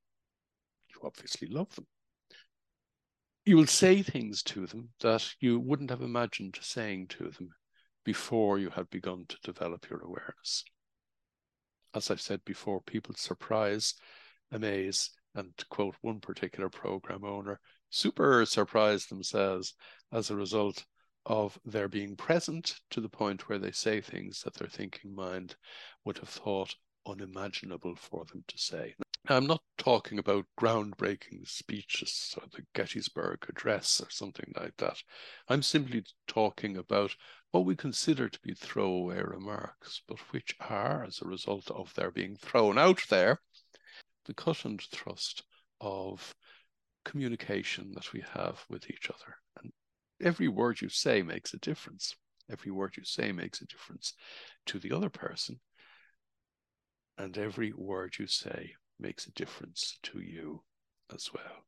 You 0.88 1.00
obviously 1.04 1.48
love 1.48 1.74
them. 1.74 1.86
You 3.44 3.56
will 3.56 3.66
say 3.66 4.02
things 4.02 4.42
to 4.44 4.66
them 4.66 4.90
that 5.00 5.34
you 5.40 5.58
wouldn't 5.58 5.90
have 5.90 6.02
imagined 6.02 6.58
saying 6.60 7.08
to 7.08 7.30
them 7.30 7.50
before 8.04 8.58
you 8.58 8.70
had 8.70 8.88
begun 8.90 9.26
to 9.28 9.36
develop 9.42 9.88
your 9.90 10.00
awareness. 10.00 10.64
As 11.94 12.10
I've 12.10 12.20
said 12.20 12.44
before, 12.44 12.80
people 12.80 13.14
surprise, 13.14 13.94
amaze, 14.50 15.10
and 15.34 15.56
to 15.56 15.66
quote 15.66 15.94
one 16.00 16.20
particular 16.20 16.68
program 16.68 17.24
owner, 17.24 17.60
super 17.90 18.44
surprised 18.46 19.10
themselves 19.10 19.74
as 20.12 20.30
a 20.30 20.36
result 20.36 20.84
of 21.26 21.58
their 21.64 21.88
being 21.88 22.16
present 22.16 22.80
to 22.90 23.00
the 23.00 23.08
point 23.08 23.48
where 23.48 23.58
they 23.58 23.72
say 23.72 24.00
things 24.00 24.42
that 24.42 24.54
their 24.54 24.68
thinking 24.68 25.14
mind 25.14 25.56
would 26.04 26.18
have 26.18 26.28
thought 26.28 26.74
unimaginable 27.06 27.94
for 27.96 28.24
them 28.26 28.42
to 28.48 28.58
say. 28.58 28.94
I'm 29.28 29.46
not 29.46 29.62
talking 29.76 30.18
about 30.18 30.46
groundbreaking 30.58 31.46
speeches 31.46 32.34
or 32.40 32.44
the 32.50 32.64
Gettysburg 32.74 33.44
Address 33.48 34.00
or 34.00 34.08
something 34.10 34.52
like 34.56 34.76
that. 34.78 35.02
I'm 35.48 35.62
simply 35.62 36.04
talking 36.26 36.78
about 36.78 37.14
what 37.50 37.66
we 37.66 37.76
consider 37.76 38.28
to 38.28 38.40
be 38.40 38.54
throwaway 38.54 39.20
remarks, 39.20 40.02
but 40.08 40.18
which 40.30 40.54
are, 40.60 41.04
as 41.04 41.20
a 41.20 41.28
result 41.28 41.70
of 41.70 41.92
their 41.94 42.10
being 42.10 42.36
thrown 42.36 42.78
out 42.78 43.00
there, 43.10 43.40
the 44.28 44.34
cut 44.34 44.64
and 44.64 44.80
thrust 44.80 45.42
of 45.80 46.34
communication 47.04 47.90
that 47.94 48.12
we 48.12 48.22
have 48.34 48.62
with 48.68 48.88
each 48.90 49.10
other. 49.10 49.34
And 49.60 49.72
every 50.22 50.48
word 50.48 50.80
you 50.80 50.90
say 50.90 51.22
makes 51.22 51.54
a 51.54 51.58
difference. 51.58 52.14
Every 52.50 52.70
word 52.70 52.94
you 52.96 53.04
say 53.04 53.32
makes 53.32 53.62
a 53.62 53.66
difference 53.66 54.12
to 54.66 54.78
the 54.78 54.92
other 54.92 55.08
person. 55.08 55.58
And 57.16 57.36
every 57.36 57.72
word 57.72 58.16
you 58.18 58.26
say 58.26 58.74
makes 59.00 59.26
a 59.26 59.32
difference 59.32 59.98
to 60.04 60.20
you 60.20 60.62
as 61.12 61.30
well. 61.32 61.64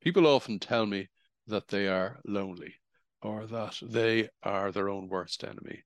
People 0.00 0.26
often 0.26 0.60
tell 0.60 0.86
me 0.86 1.08
that 1.48 1.68
they 1.68 1.88
are 1.88 2.20
lonely 2.24 2.74
or 3.20 3.46
that 3.46 3.78
they 3.82 4.28
are 4.44 4.70
their 4.70 4.88
own 4.88 5.08
worst 5.08 5.42
enemy 5.42 5.82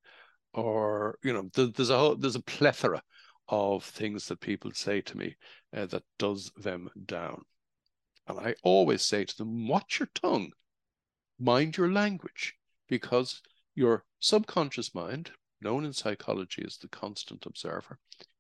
or 0.55 1.19
you 1.23 1.33
know 1.33 1.49
there's 1.55 1.91
a 1.91 1.99
whole, 1.99 2.15
there's 2.15 2.37
a 2.37 2.43
plethora 2.43 3.03
of 3.49 3.85
things 3.85 4.29
that 4.29 4.41
people 4.41 4.71
say 4.73 5.01
to 5.01 5.17
me 5.17 5.37
uh, 5.77 5.87
that 5.87 6.05
does 6.19 6.51
them 6.57 6.89
down 7.07 7.43
and 8.27 8.39
i 8.39 8.55
always 8.63 9.03
say 9.03 9.25
to 9.25 9.37
them 9.37 9.67
watch 9.69 9.99
your 9.99 10.09
tongue 10.15 10.53
mind 11.39 11.77
your 11.77 11.91
language 11.91 12.55
because 12.89 13.43
your 13.75 14.05
subconscious 14.21 14.95
mind, 14.95 15.31
known 15.61 15.85
in 15.85 15.93
psychology 15.93 16.63
as 16.65 16.77
the 16.77 16.89
constant 16.89 17.47
observer, 17.47 17.99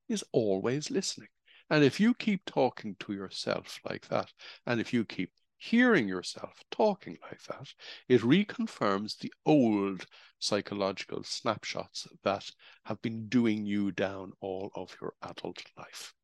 is 0.09 0.25
always 0.33 0.91
listening. 0.91 1.29
And 1.71 1.83
if 1.83 1.99
you 1.99 2.15
keep 2.15 2.45
talking 2.45 2.97
to 3.01 3.13
yourself 3.13 3.81
like 3.89 4.09
that, 4.09 4.31
and 4.67 4.81
if 4.81 4.93
you 4.93 5.05
keep 5.05 5.33
hearing 5.63 6.09
yourself 6.09 6.65
talking 6.73 7.17
like 7.23 7.41
that, 7.45 7.73
it 8.09 8.21
reconfirms 8.23 9.17
the 9.17 9.33
old 9.47 10.05
psychological 10.41 11.23
snapshots 11.23 12.09
that 12.25 12.51
have 12.85 13.01
been 13.01 13.29
doing 13.29 13.65
you 13.65 13.93
down 13.93 14.33
all 14.41 14.73
of 14.75 14.97
your 15.01 15.13
adult 15.23 15.63
life. 15.79 16.15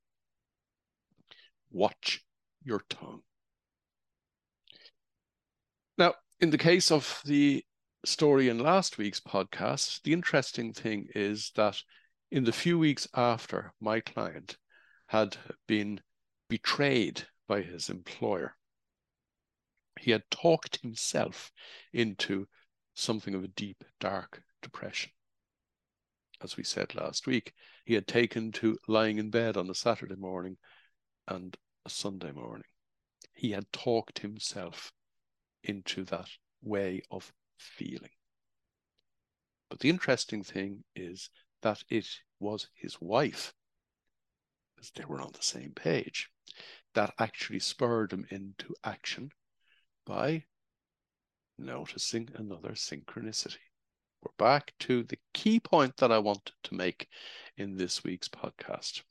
Watch 1.70 2.24
your 2.64 2.83
tongue. 2.90 3.20
Now, 5.96 6.14
in 6.40 6.51
the 6.51 6.59
case 6.59 6.90
of 6.90 7.22
the 7.24 7.64
story 8.05 8.48
in 8.48 8.59
last 8.59 8.98
week's 8.98 9.20
podcast, 9.20 10.03
the 10.03 10.14
interesting 10.14 10.72
thing 10.72 11.07
is 11.14 11.53
that 11.55 11.81
in 12.33 12.42
the 12.42 12.53
few 12.53 12.77
weeks 12.77 13.07
after 13.14 13.72
my 13.81 14.01
client 14.01 14.57
had 15.07 15.37
been 15.68 16.01
betrayed 16.48 17.22
by 17.46 17.62
his 17.62 17.88
employer, 17.88 18.57
he 19.98 20.11
had 20.11 20.30
talked 20.30 20.80
himself 20.80 21.50
into 21.92 22.46
something 22.94 23.34
of 23.34 23.44
a 23.44 23.48
deep, 23.48 23.84
dark 24.00 24.42
depression. 24.62 25.11
As 26.40 26.56
we 26.56 26.64
said 26.64 26.94
last 26.94 27.26
week, 27.26 27.52
he 27.84 27.94
had 27.94 28.06
taken 28.06 28.52
to 28.52 28.78
lying 28.87 29.18
in 29.18 29.30
bed 29.30 29.56
on 29.56 29.70
a 29.70 29.74
Saturday 29.74 30.16
morning 30.16 30.56
and 31.26 31.56
a 31.84 31.90
Sunday 31.90 32.32
morning. 32.32 32.68
He 33.34 33.50
had 33.50 33.72
talked 33.72 34.20
himself 34.20 34.92
into 35.62 36.04
that 36.04 36.28
way 36.62 37.02
of 37.11 37.32
feeling. 37.56 38.11
But 39.68 39.80
the 39.80 39.90
interesting 39.90 40.42
thing 40.42 40.84
is 40.94 41.30
that 41.62 41.82
it 41.88 42.06
was 42.38 42.68
his 42.74 43.00
wife, 43.00 43.52
as 44.80 44.90
they 44.90 45.04
were 45.04 45.20
on 45.20 45.32
the 45.32 45.42
same 45.42 45.72
page, 45.72 46.30
that 46.94 47.14
actually 47.18 47.61
spurred 47.61 48.12
him 48.12 48.26
into 48.30 48.74
action 48.84 49.30
by 50.08 50.42
noticing 51.58 52.30
another 52.34 52.70
synchronicity. 52.70 53.58
We're 54.22 54.32
back 54.38 54.72
to 54.80 55.02
the 55.02 55.18
key 55.34 55.60
point 55.60 55.98
that 55.98 56.10
I 56.10 56.18
wanted 56.18 56.54
to 56.64 56.74
make 56.74 57.08
in 57.58 57.76
this 57.76 58.02
week's 58.02 58.26
podcast. 58.26 59.02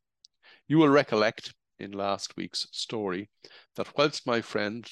You 0.67 0.79
will 0.79 0.89
recollect 0.89 1.53
in 1.77 1.91
last 1.91 2.35
week's 2.35 2.67
story 2.71 3.29
that 3.75 3.95
whilst 3.95 4.25
my 4.25 4.41
friend 4.41 4.89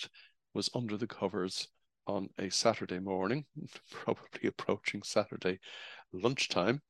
was 0.53 0.69
under 0.75 0.95
the 0.95 1.07
covers 1.07 1.69
on 2.05 2.29
a 2.37 2.51
Saturday 2.51 2.99
morning, 2.99 3.45
probably 3.89 4.47
approaching 4.47 5.01
Saturday 5.01 5.57
lunchtime. 6.13 6.83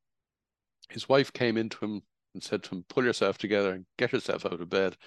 His 0.90 1.08
wife 1.08 1.32
came 1.32 1.56
into 1.56 1.78
him 1.86 2.02
and 2.34 2.44
said 2.44 2.64
to 2.64 2.72
him, 2.72 2.86
Pull 2.90 3.06
yourself 3.06 3.38
together 3.38 3.72
and 3.72 3.86
get 3.98 4.12
yourself 4.12 4.46
out 4.46 4.60
of 4.60 4.70
bed 4.70 4.98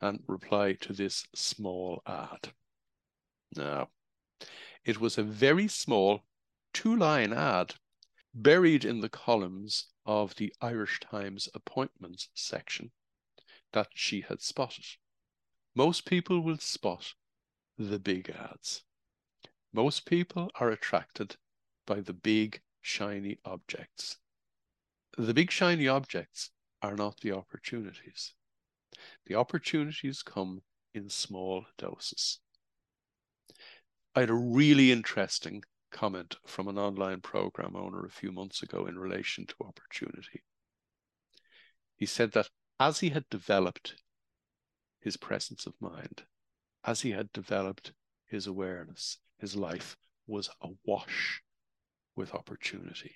and 0.00 0.18
reply 0.26 0.72
to 0.80 0.92
this 0.92 1.24
small 1.32 2.02
ad. 2.08 2.52
Now, 3.56 3.90
it 4.84 4.98
was 4.98 5.18
a 5.18 5.22
very 5.22 5.68
small 5.68 6.24
two 6.72 6.96
line 6.96 7.32
ad 7.32 7.74
buried 8.34 8.84
in 8.84 9.00
the 9.00 9.08
columns 9.08 9.88
of 10.06 10.36
the 10.36 10.54
Irish 10.60 11.00
Times 11.00 11.48
appointments 11.54 12.28
section 12.34 12.92
that 13.72 13.90
she 13.94 14.22
had 14.22 14.40
spotted. 14.40 14.86
Most 15.74 16.06
people 16.06 16.40
will 16.40 16.58
spot 16.58 17.14
the 17.78 17.98
big 17.98 18.30
ads. 18.30 18.82
Most 19.72 20.06
people 20.06 20.50
are 20.56 20.70
attracted 20.70 21.36
by 21.86 22.00
the 22.00 22.12
big, 22.12 22.62
shiny 22.80 23.38
objects. 23.44 24.18
The 25.16 25.34
big, 25.34 25.50
shiny 25.50 25.88
objects 25.88 26.50
are 26.80 26.96
not 26.96 27.20
the 27.20 27.32
opportunities. 27.32 28.34
The 29.26 29.34
opportunities 29.34 30.22
come 30.22 30.62
in 30.94 31.08
small 31.08 31.66
doses. 31.78 32.40
I 34.14 34.20
had 34.20 34.30
a 34.30 34.34
really 34.34 34.92
interesting 34.92 35.62
comment 35.90 36.36
from 36.46 36.68
an 36.68 36.78
online 36.78 37.20
program 37.20 37.74
owner 37.76 38.04
a 38.04 38.10
few 38.10 38.30
months 38.30 38.62
ago 38.62 38.86
in 38.86 38.98
relation 38.98 39.46
to 39.46 39.54
opportunity. 39.64 40.42
He 41.96 42.06
said 42.06 42.32
that 42.32 42.50
as 42.78 43.00
he 43.00 43.10
had 43.10 43.28
developed 43.30 43.94
his 45.00 45.16
presence 45.16 45.66
of 45.66 45.80
mind, 45.80 46.24
as 46.84 47.00
he 47.00 47.12
had 47.12 47.32
developed 47.32 47.92
his 48.26 48.46
awareness, 48.46 49.18
his 49.38 49.56
life 49.56 49.96
was 50.26 50.50
awash 50.60 51.42
with 52.14 52.34
opportunity. 52.34 53.14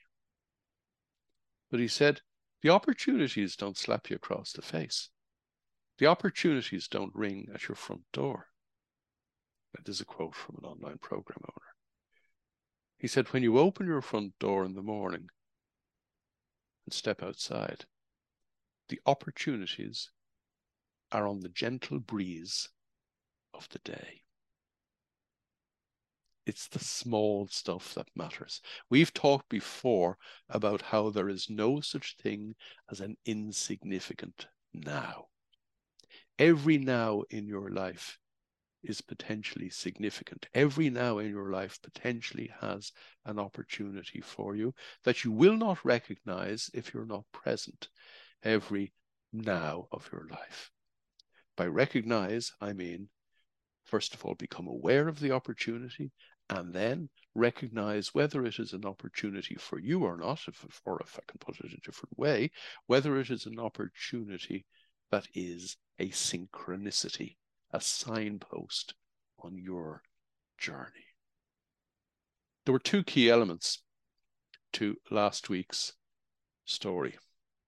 But 1.70 1.80
he 1.80 1.88
said, 1.88 2.20
the 2.62 2.70
opportunities 2.70 3.56
don't 3.56 3.76
slap 3.76 4.08
you 4.08 4.16
across 4.16 4.52
the 4.52 4.62
face. 4.62 5.10
The 5.98 6.06
opportunities 6.06 6.88
don't 6.88 7.14
ring 7.14 7.48
at 7.54 7.68
your 7.68 7.76
front 7.76 8.02
door. 8.12 8.48
Is 9.84 10.00
a 10.00 10.04
quote 10.04 10.34
from 10.34 10.56
an 10.58 10.64
online 10.64 10.98
program 10.98 11.38
owner. 11.44 11.66
He 12.98 13.06
said, 13.06 13.28
when 13.28 13.44
you 13.44 13.56
open 13.56 13.86
your 13.86 14.00
front 14.00 14.36
door 14.40 14.64
in 14.64 14.74
the 14.74 14.82
morning 14.82 15.28
and 16.84 16.92
step 16.92 17.22
outside, 17.22 17.84
the 18.88 19.00
opportunities 19.06 20.10
are 21.12 21.28
on 21.28 21.38
the 21.38 21.50
gentle 21.50 22.00
breeze 22.00 22.68
of 23.54 23.68
the 23.68 23.78
day. 23.78 24.22
It's 26.46 26.66
the 26.66 26.80
small 26.80 27.46
stuff 27.48 27.94
that 27.94 28.08
matters. 28.16 28.60
We've 28.90 29.14
talked 29.14 29.48
before 29.48 30.18
about 30.48 30.82
how 30.82 31.10
there 31.10 31.28
is 31.28 31.48
no 31.48 31.80
such 31.80 32.16
thing 32.16 32.56
as 32.90 33.00
an 33.00 33.16
insignificant 33.24 34.48
now. 34.74 35.26
Every 36.40 36.78
now 36.78 37.22
in 37.30 37.46
your 37.46 37.70
life 37.70 38.18
is 38.86 39.00
potentially 39.00 39.68
significant. 39.68 40.46
Every 40.54 40.90
now 40.90 41.18
in 41.18 41.30
your 41.30 41.50
life 41.50 41.78
potentially 41.82 42.50
has 42.60 42.92
an 43.24 43.38
opportunity 43.38 44.20
for 44.20 44.56
you 44.56 44.74
that 45.04 45.24
you 45.24 45.32
will 45.32 45.56
not 45.56 45.84
recognize 45.84 46.70
if 46.72 46.94
you're 46.94 47.06
not 47.06 47.24
present 47.32 47.88
every 48.42 48.92
now 49.32 49.88
of 49.92 50.08
your 50.12 50.26
life. 50.30 50.70
By 51.56 51.66
recognize, 51.66 52.52
I 52.60 52.72
mean, 52.72 53.08
first 53.84 54.14
of 54.14 54.24
all, 54.24 54.34
become 54.34 54.66
aware 54.66 55.08
of 55.08 55.20
the 55.20 55.32
opportunity 55.32 56.12
and 56.48 56.72
then 56.72 57.08
recognize 57.34 58.14
whether 58.14 58.44
it 58.44 58.58
is 58.58 58.72
an 58.72 58.84
opportunity 58.84 59.56
for 59.56 59.78
you 59.78 60.04
or 60.04 60.16
not, 60.16 60.40
if, 60.46 60.64
or 60.84 61.00
if 61.00 61.18
I 61.18 61.24
can 61.26 61.38
put 61.38 61.58
it 61.60 61.72
a 61.72 61.80
different 61.84 62.16
way, 62.18 62.50
whether 62.86 63.18
it 63.18 63.30
is 63.30 63.46
an 63.46 63.58
opportunity 63.58 64.64
that 65.10 65.26
is 65.34 65.76
a 65.98 66.08
synchronicity, 66.10 67.36
a 67.76 67.80
signpost 67.80 68.94
on 69.38 69.58
your 69.58 70.02
journey. 70.56 71.12
There 72.64 72.72
were 72.72 72.78
two 72.78 73.04
key 73.04 73.28
elements 73.28 73.82
to 74.72 74.96
last 75.10 75.50
week's 75.50 75.92
story, 76.64 77.18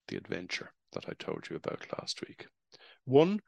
the 0.09 0.17
adventure 0.17 0.73
that 0.95 1.05
I 1.11 1.13
told 1.19 1.49
you 1.51 1.57
about 1.57 1.85
last 1.99 2.23
week. 2.27 2.47
One, 3.05 3.43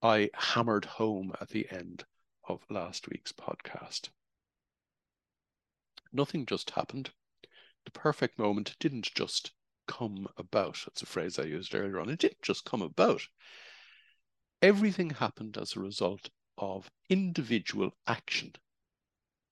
I 0.00 0.30
hammered 0.34 0.84
home 0.84 1.32
at 1.40 1.48
the 1.48 1.66
end 1.68 2.04
of 2.48 2.64
last 2.70 3.10
week's 3.10 3.32
podcast. 3.32 4.10
Nothing 6.12 6.46
just 6.46 6.70
happened. 6.70 7.10
The 7.86 7.90
perfect 7.90 8.38
moment 8.38 8.76
didn't 8.78 9.12
just 9.16 9.50
come 9.88 10.28
about. 10.36 10.78
That's 10.86 11.02
a 11.02 11.06
phrase 11.06 11.40
I 11.40 11.42
used 11.42 11.74
earlier 11.74 11.98
on. 11.98 12.08
It 12.08 12.20
didn't 12.20 12.42
just 12.42 12.64
come 12.64 12.82
about. 12.82 13.22
Everything 14.60 15.10
happened 15.10 15.56
as 15.56 15.76
a 15.76 15.80
result 15.80 16.30
of 16.56 16.90
individual 17.08 17.92
action 18.06 18.54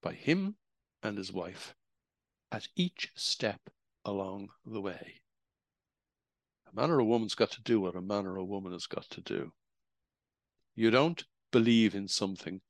by 0.03 0.15
him 0.15 0.57
and 1.03 1.17
his 1.17 1.33
wife 1.33 1.75
at 2.51 2.69
each 2.75 3.11
step 3.15 3.71
along 4.05 4.51
the 4.65 4.81
way. 4.81 5.21
A 6.67 6.75
man 6.75 6.91
or 6.91 6.99
a 6.99 7.05
woman's 7.05 7.37
got 7.37 7.51
to 7.53 7.63
do 7.63 7.81
what 7.81 7.95
a 7.95 8.01
man 8.01 8.27
or 8.27 8.37
a 8.37 8.45
woman 8.45 8.73
has 8.73 8.87
got 8.87 9.09
to 9.11 9.21
do. 9.21 9.53
You 10.75 10.91
don't 10.91 11.25
believe 11.53 11.95
in 11.95 12.09
something 12.09 12.61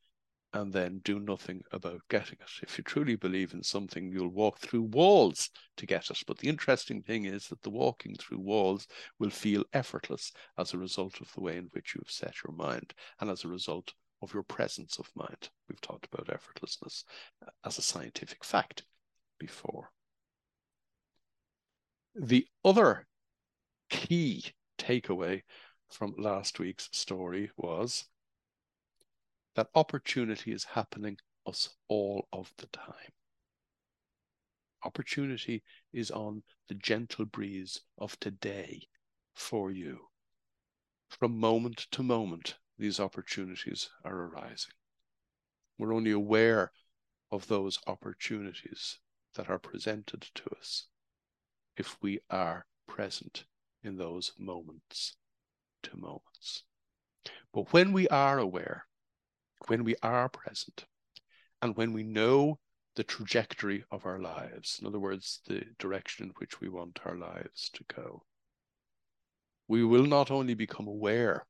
and 0.53 0.73
then 0.73 1.01
do 1.05 1.19
nothing 1.19 1.63
about 1.73 2.01
getting 2.09 2.39
it. 2.41 2.51
If 2.63 2.79
you 2.79 2.85
truly 2.85 3.17
believe 3.17 3.53
in 3.53 3.63
something, 3.63 4.11
you'll 4.11 4.29
walk 4.29 4.59
through 4.59 4.83
walls 4.83 5.51
to 5.77 5.87
get 5.87 6.11
it. 6.11 6.23
But 6.27 6.39
the 6.39 6.49
interesting 6.49 7.03
thing 7.03 7.25
is 7.25 7.49
that 7.49 7.63
the 7.63 7.71
walking 7.71 8.15
through 8.15 8.39
walls 8.39 8.87
will 9.19 9.31
feel 9.31 9.65
effortless 9.73 10.33
as 10.57 10.73
a 10.73 10.79
result 10.79 11.21
of 11.21 11.33
the 11.35 11.41
way 11.41 11.57
in 11.57 11.69
which 11.73 11.95
you've 11.95 12.11
set 12.11 12.37
your 12.45 12.55
mind 12.55 12.95
and 13.21 13.29
as 13.29 13.45
a 13.45 13.49
result 13.49 13.93
of 14.23 14.33
your 14.33 14.45
presence 14.45 14.99
of 14.99 15.11
mind. 15.15 15.51
We've 15.69 15.81
talked 15.81 16.09
about 16.13 16.29
effortlessness 16.29 17.05
uh, 17.47 17.51
as 17.65 17.79
a 17.79 17.83
scientific 17.83 18.45
fact 18.45 18.85
before. 19.39 19.91
The 22.15 22.47
other 22.65 23.07
key 23.91 24.45
takeaway 24.79 25.43
from 25.91 26.15
last 26.17 26.59
week's 26.59 26.89
story 26.93 27.51
was 27.57 28.07
that 29.57 29.69
opportunity 29.75 30.53
is 30.53 30.65
happening 30.65 31.17
us 31.47 31.71
all 31.89 32.29
of 32.33 32.53
the 32.59 32.67
time. 32.67 33.13
Opportunity 34.85 35.63
is 35.95 36.11
on 36.11 36.43
the 36.69 36.75
gentle 36.75 37.25
breeze 37.25 37.81
of 37.97 38.21
today 38.21 38.83
for 39.35 39.71
you. 39.71 39.99
From 41.09 41.41
moment 41.41 41.87
to 41.93 42.03
moment, 42.03 42.57
these 42.79 43.01
opportunities 43.01 43.89
are 44.05 44.27
arising. 44.27 44.75
We're 45.79 45.95
only 45.95 46.11
aware 46.11 46.73
of 47.31 47.49
those 47.49 47.79
opportunities 47.87 48.99
that 49.37 49.49
are 49.49 49.59
presented 49.59 50.27
to 50.35 50.43
us 50.59 50.87
if 51.79 51.97
we 52.03 52.21
are 52.29 52.67
present 52.87 53.45
in 53.83 53.97
those 53.97 54.33
moments 54.39 55.17
to 55.85 55.97
moments. 55.97 56.65
But 57.55 57.73
when 57.73 57.93
we 57.93 58.07
are 58.09 58.39
aware, 58.39 58.86
when 59.69 59.85
we 59.85 59.97
are 60.03 60.29
present 60.29 60.85
and 61.63 61.77
when 61.77 61.93
we 61.93 62.03
know 62.03 62.59
the 62.95 63.05
trajectory 63.05 63.85
of 63.91 64.07
our 64.07 64.19
lives, 64.19 64.79
in 64.81 64.87
other 64.87 64.99
words, 64.99 65.41
the 65.47 65.63
direction 65.79 66.27
in 66.27 66.33
which 66.39 66.61
we 66.61 66.69
want 66.69 66.99
our 67.05 67.17
lives 67.17 67.71
to 67.71 67.85
go, 67.95 68.23
we 69.69 69.85
will 69.85 70.07
not 70.07 70.31
only 70.31 70.55
become 70.55 70.87
aware 70.87 71.47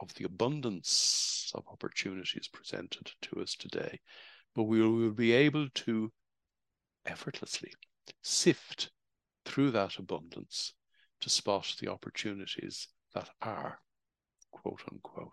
of 0.00 0.12
the 0.14 0.24
abundance 0.24 1.50
of 1.54 1.64
opportunities 1.68 2.48
presented 2.48 3.10
to 3.22 3.40
us 3.40 3.54
today, 3.54 4.00
but 4.54 4.64
we 4.64 4.80
will 4.80 5.12
be 5.12 5.32
able 5.32 5.68
to 5.74 6.10
effortlessly 7.06 7.72
sift 8.22 8.90
through 9.44 9.70
that 9.70 9.98
abundance 9.98 10.74
to 11.20 11.30
spot 11.30 11.74
the 11.80 11.88
opportunities 11.88 12.88
that 13.14 13.28
are, 13.42 13.80
quote 14.50 14.80
unquote, 14.90 15.32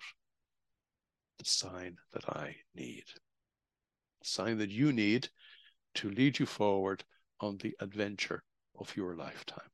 the 1.40 1.46
sign 1.46 1.98
that 2.14 2.28
I 2.30 2.56
need. 2.76 3.06
The 4.22 4.28
sign 4.28 4.58
that 4.58 4.70
you 4.70 4.92
need 4.92 5.30
to 5.96 6.10
lead 6.10 6.40
you 6.40 6.46
forward 6.46 7.04
on 7.40 7.58
the 7.58 7.76
adventure 7.80 8.44
of 8.80 8.96
your 8.96 9.16
lifetime. 9.16 9.70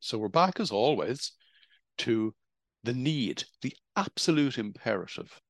So 0.00 0.18
we're 0.18 0.28
back 0.28 0.58
as 0.58 0.70
always 0.70 1.32
to 1.98 2.34
the 2.82 2.92
need, 2.92 3.44
the 3.60 3.74
absolute 3.96 4.58
imperative 4.58 5.40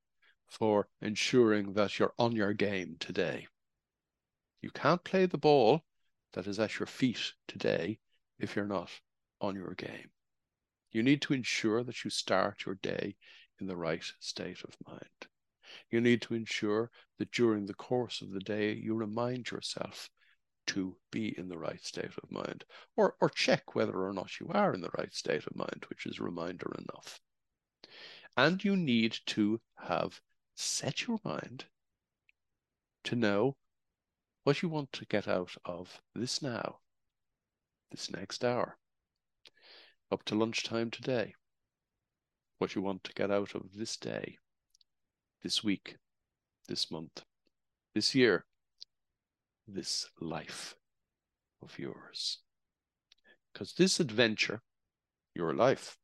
for 0.47 0.87
ensuring 1.01 1.73
that 1.73 1.97
you're 1.97 2.13
on 2.19 2.33
your 2.33 2.53
game 2.53 2.95
today. 2.99 3.47
You 4.61 4.69
can't 4.69 5.03
play 5.03 5.25
the 5.25 5.37
ball 5.37 5.81
that 6.33 6.47
is 6.47 6.59
at 6.59 6.79
your 6.79 6.87
feet 6.87 7.33
today 7.47 7.99
if 8.39 8.55
you're 8.55 8.65
not 8.65 8.89
on 9.41 9.55
your 9.55 9.73
game. 9.73 10.11
You 10.91 11.01
need 11.01 11.21
to 11.23 11.33
ensure 11.33 11.83
that 11.83 12.03
you 12.03 12.11
start 12.11 12.65
your 12.65 12.75
day 12.75 13.15
in 13.63 13.67
the 13.67 13.77
right 13.77 14.03
state 14.19 14.61
of 14.65 14.75
mind. 14.85 15.27
You 15.89 16.01
need 16.01 16.21
to 16.23 16.33
ensure 16.33 16.91
that 17.17 17.31
during 17.31 17.65
the 17.65 17.73
course 17.73 18.21
of 18.21 18.31
the 18.31 18.41
day, 18.41 18.73
you 18.73 18.93
remind 18.93 19.49
yourself 19.49 20.09
to 20.67 20.97
be 21.13 21.33
in 21.37 21.47
the 21.47 21.57
right 21.57 21.81
state 21.81 22.11
of 22.21 22.29
mind, 22.29 22.65
or, 22.97 23.15
or 23.21 23.29
check 23.29 23.73
whether 23.73 24.05
or 24.05 24.11
not 24.11 24.37
you 24.37 24.49
are 24.49 24.73
in 24.73 24.81
the 24.81 24.91
right 24.97 25.13
state 25.13 25.47
of 25.47 25.55
mind, 25.55 25.85
which 25.87 26.05
is 26.05 26.19
reminder 26.19 26.75
enough. 26.77 27.21
And 28.35 28.61
you 28.61 28.75
need 28.75 29.17
to 29.27 29.61
have 29.77 30.19
set 30.55 31.07
your 31.07 31.19
mind 31.23 31.63
to 33.05 33.15
know 33.15 33.55
what 34.43 34.61
you 34.61 34.67
want 34.67 34.91
to 34.91 35.05
get 35.05 35.29
out 35.29 35.55
of 35.63 36.01
this 36.13 36.41
now, 36.41 36.79
this 37.91 38.11
next 38.11 38.43
hour, 38.43 38.77
up 40.11 40.25
to 40.25 40.35
lunchtime 40.35 40.91
today 40.91 41.33
what 42.57 42.75
you 42.75 42.81
want 42.81 43.03
to 43.03 43.13
get 43.13 43.31
out 43.31 43.55
of 43.55 43.73
this 43.75 43.97
day, 43.97 44.37
this 45.41 45.63
week, 45.63 45.97
this 46.67 46.89
month, 46.91 47.23
this 47.93 48.15
year, 48.15 48.45
this 49.67 50.09
life 50.19 50.75
of 51.61 51.77
yours. 51.77 52.39
Because 53.51 53.73
this 53.73 53.99
adventure, 53.99 54.61
your 55.35 55.53
life, 55.53 55.97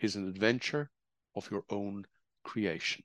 is 0.00 0.16
an 0.16 0.28
adventure 0.28 0.90
of 1.34 1.50
your 1.50 1.64
own 1.70 2.04
creation. 2.44 3.02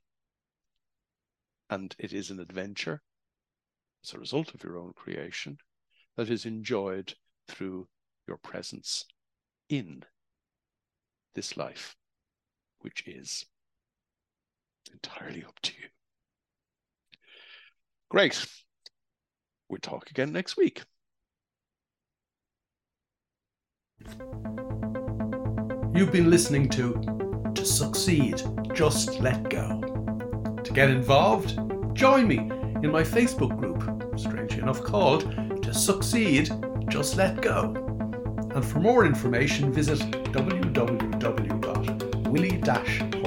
And 1.70 1.94
it 1.98 2.12
is 2.12 2.30
an 2.30 2.40
adventure 2.40 3.02
as 4.04 4.14
a 4.14 4.18
result 4.18 4.54
of 4.54 4.62
your 4.62 4.78
own 4.78 4.92
creation 4.94 5.58
that 6.16 6.30
is 6.30 6.46
enjoyed 6.46 7.14
through 7.48 7.88
your 8.26 8.36
presence 8.36 9.04
in 9.68 10.04
this 11.34 11.56
life 11.56 11.96
which 12.84 13.02
is 13.06 13.46
entirely 14.92 15.42
up 15.42 15.58
to 15.62 15.72
you. 15.80 15.88
Great. 18.10 18.44
We'll 19.70 19.80
talk 19.80 20.10
again 20.10 20.32
next 20.32 20.58
week. 20.58 20.82
You've 25.94 26.12
been 26.12 26.30
listening 26.30 26.68
to 26.70 27.52
To 27.54 27.64
Succeed, 27.64 28.42
Just 28.74 29.18
Let 29.20 29.48
Go. 29.48 29.80
To 30.62 30.72
get 30.74 30.90
involved, 30.90 31.58
join 31.94 32.28
me 32.28 32.36
in 32.36 32.90
my 32.92 33.02
Facebook 33.02 33.56
group, 33.56 33.80
strangely 34.18 34.60
enough 34.60 34.82
called 34.82 35.22
To 35.62 35.72
Succeed, 35.72 36.50
Just 36.88 37.16
Let 37.16 37.40
Go. 37.40 37.72
And 38.54 38.62
for 38.62 38.80
more 38.80 39.06
information, 39.06 39.72
visit 39.72 40.00
www.willie-horton.com. 42.34 43.23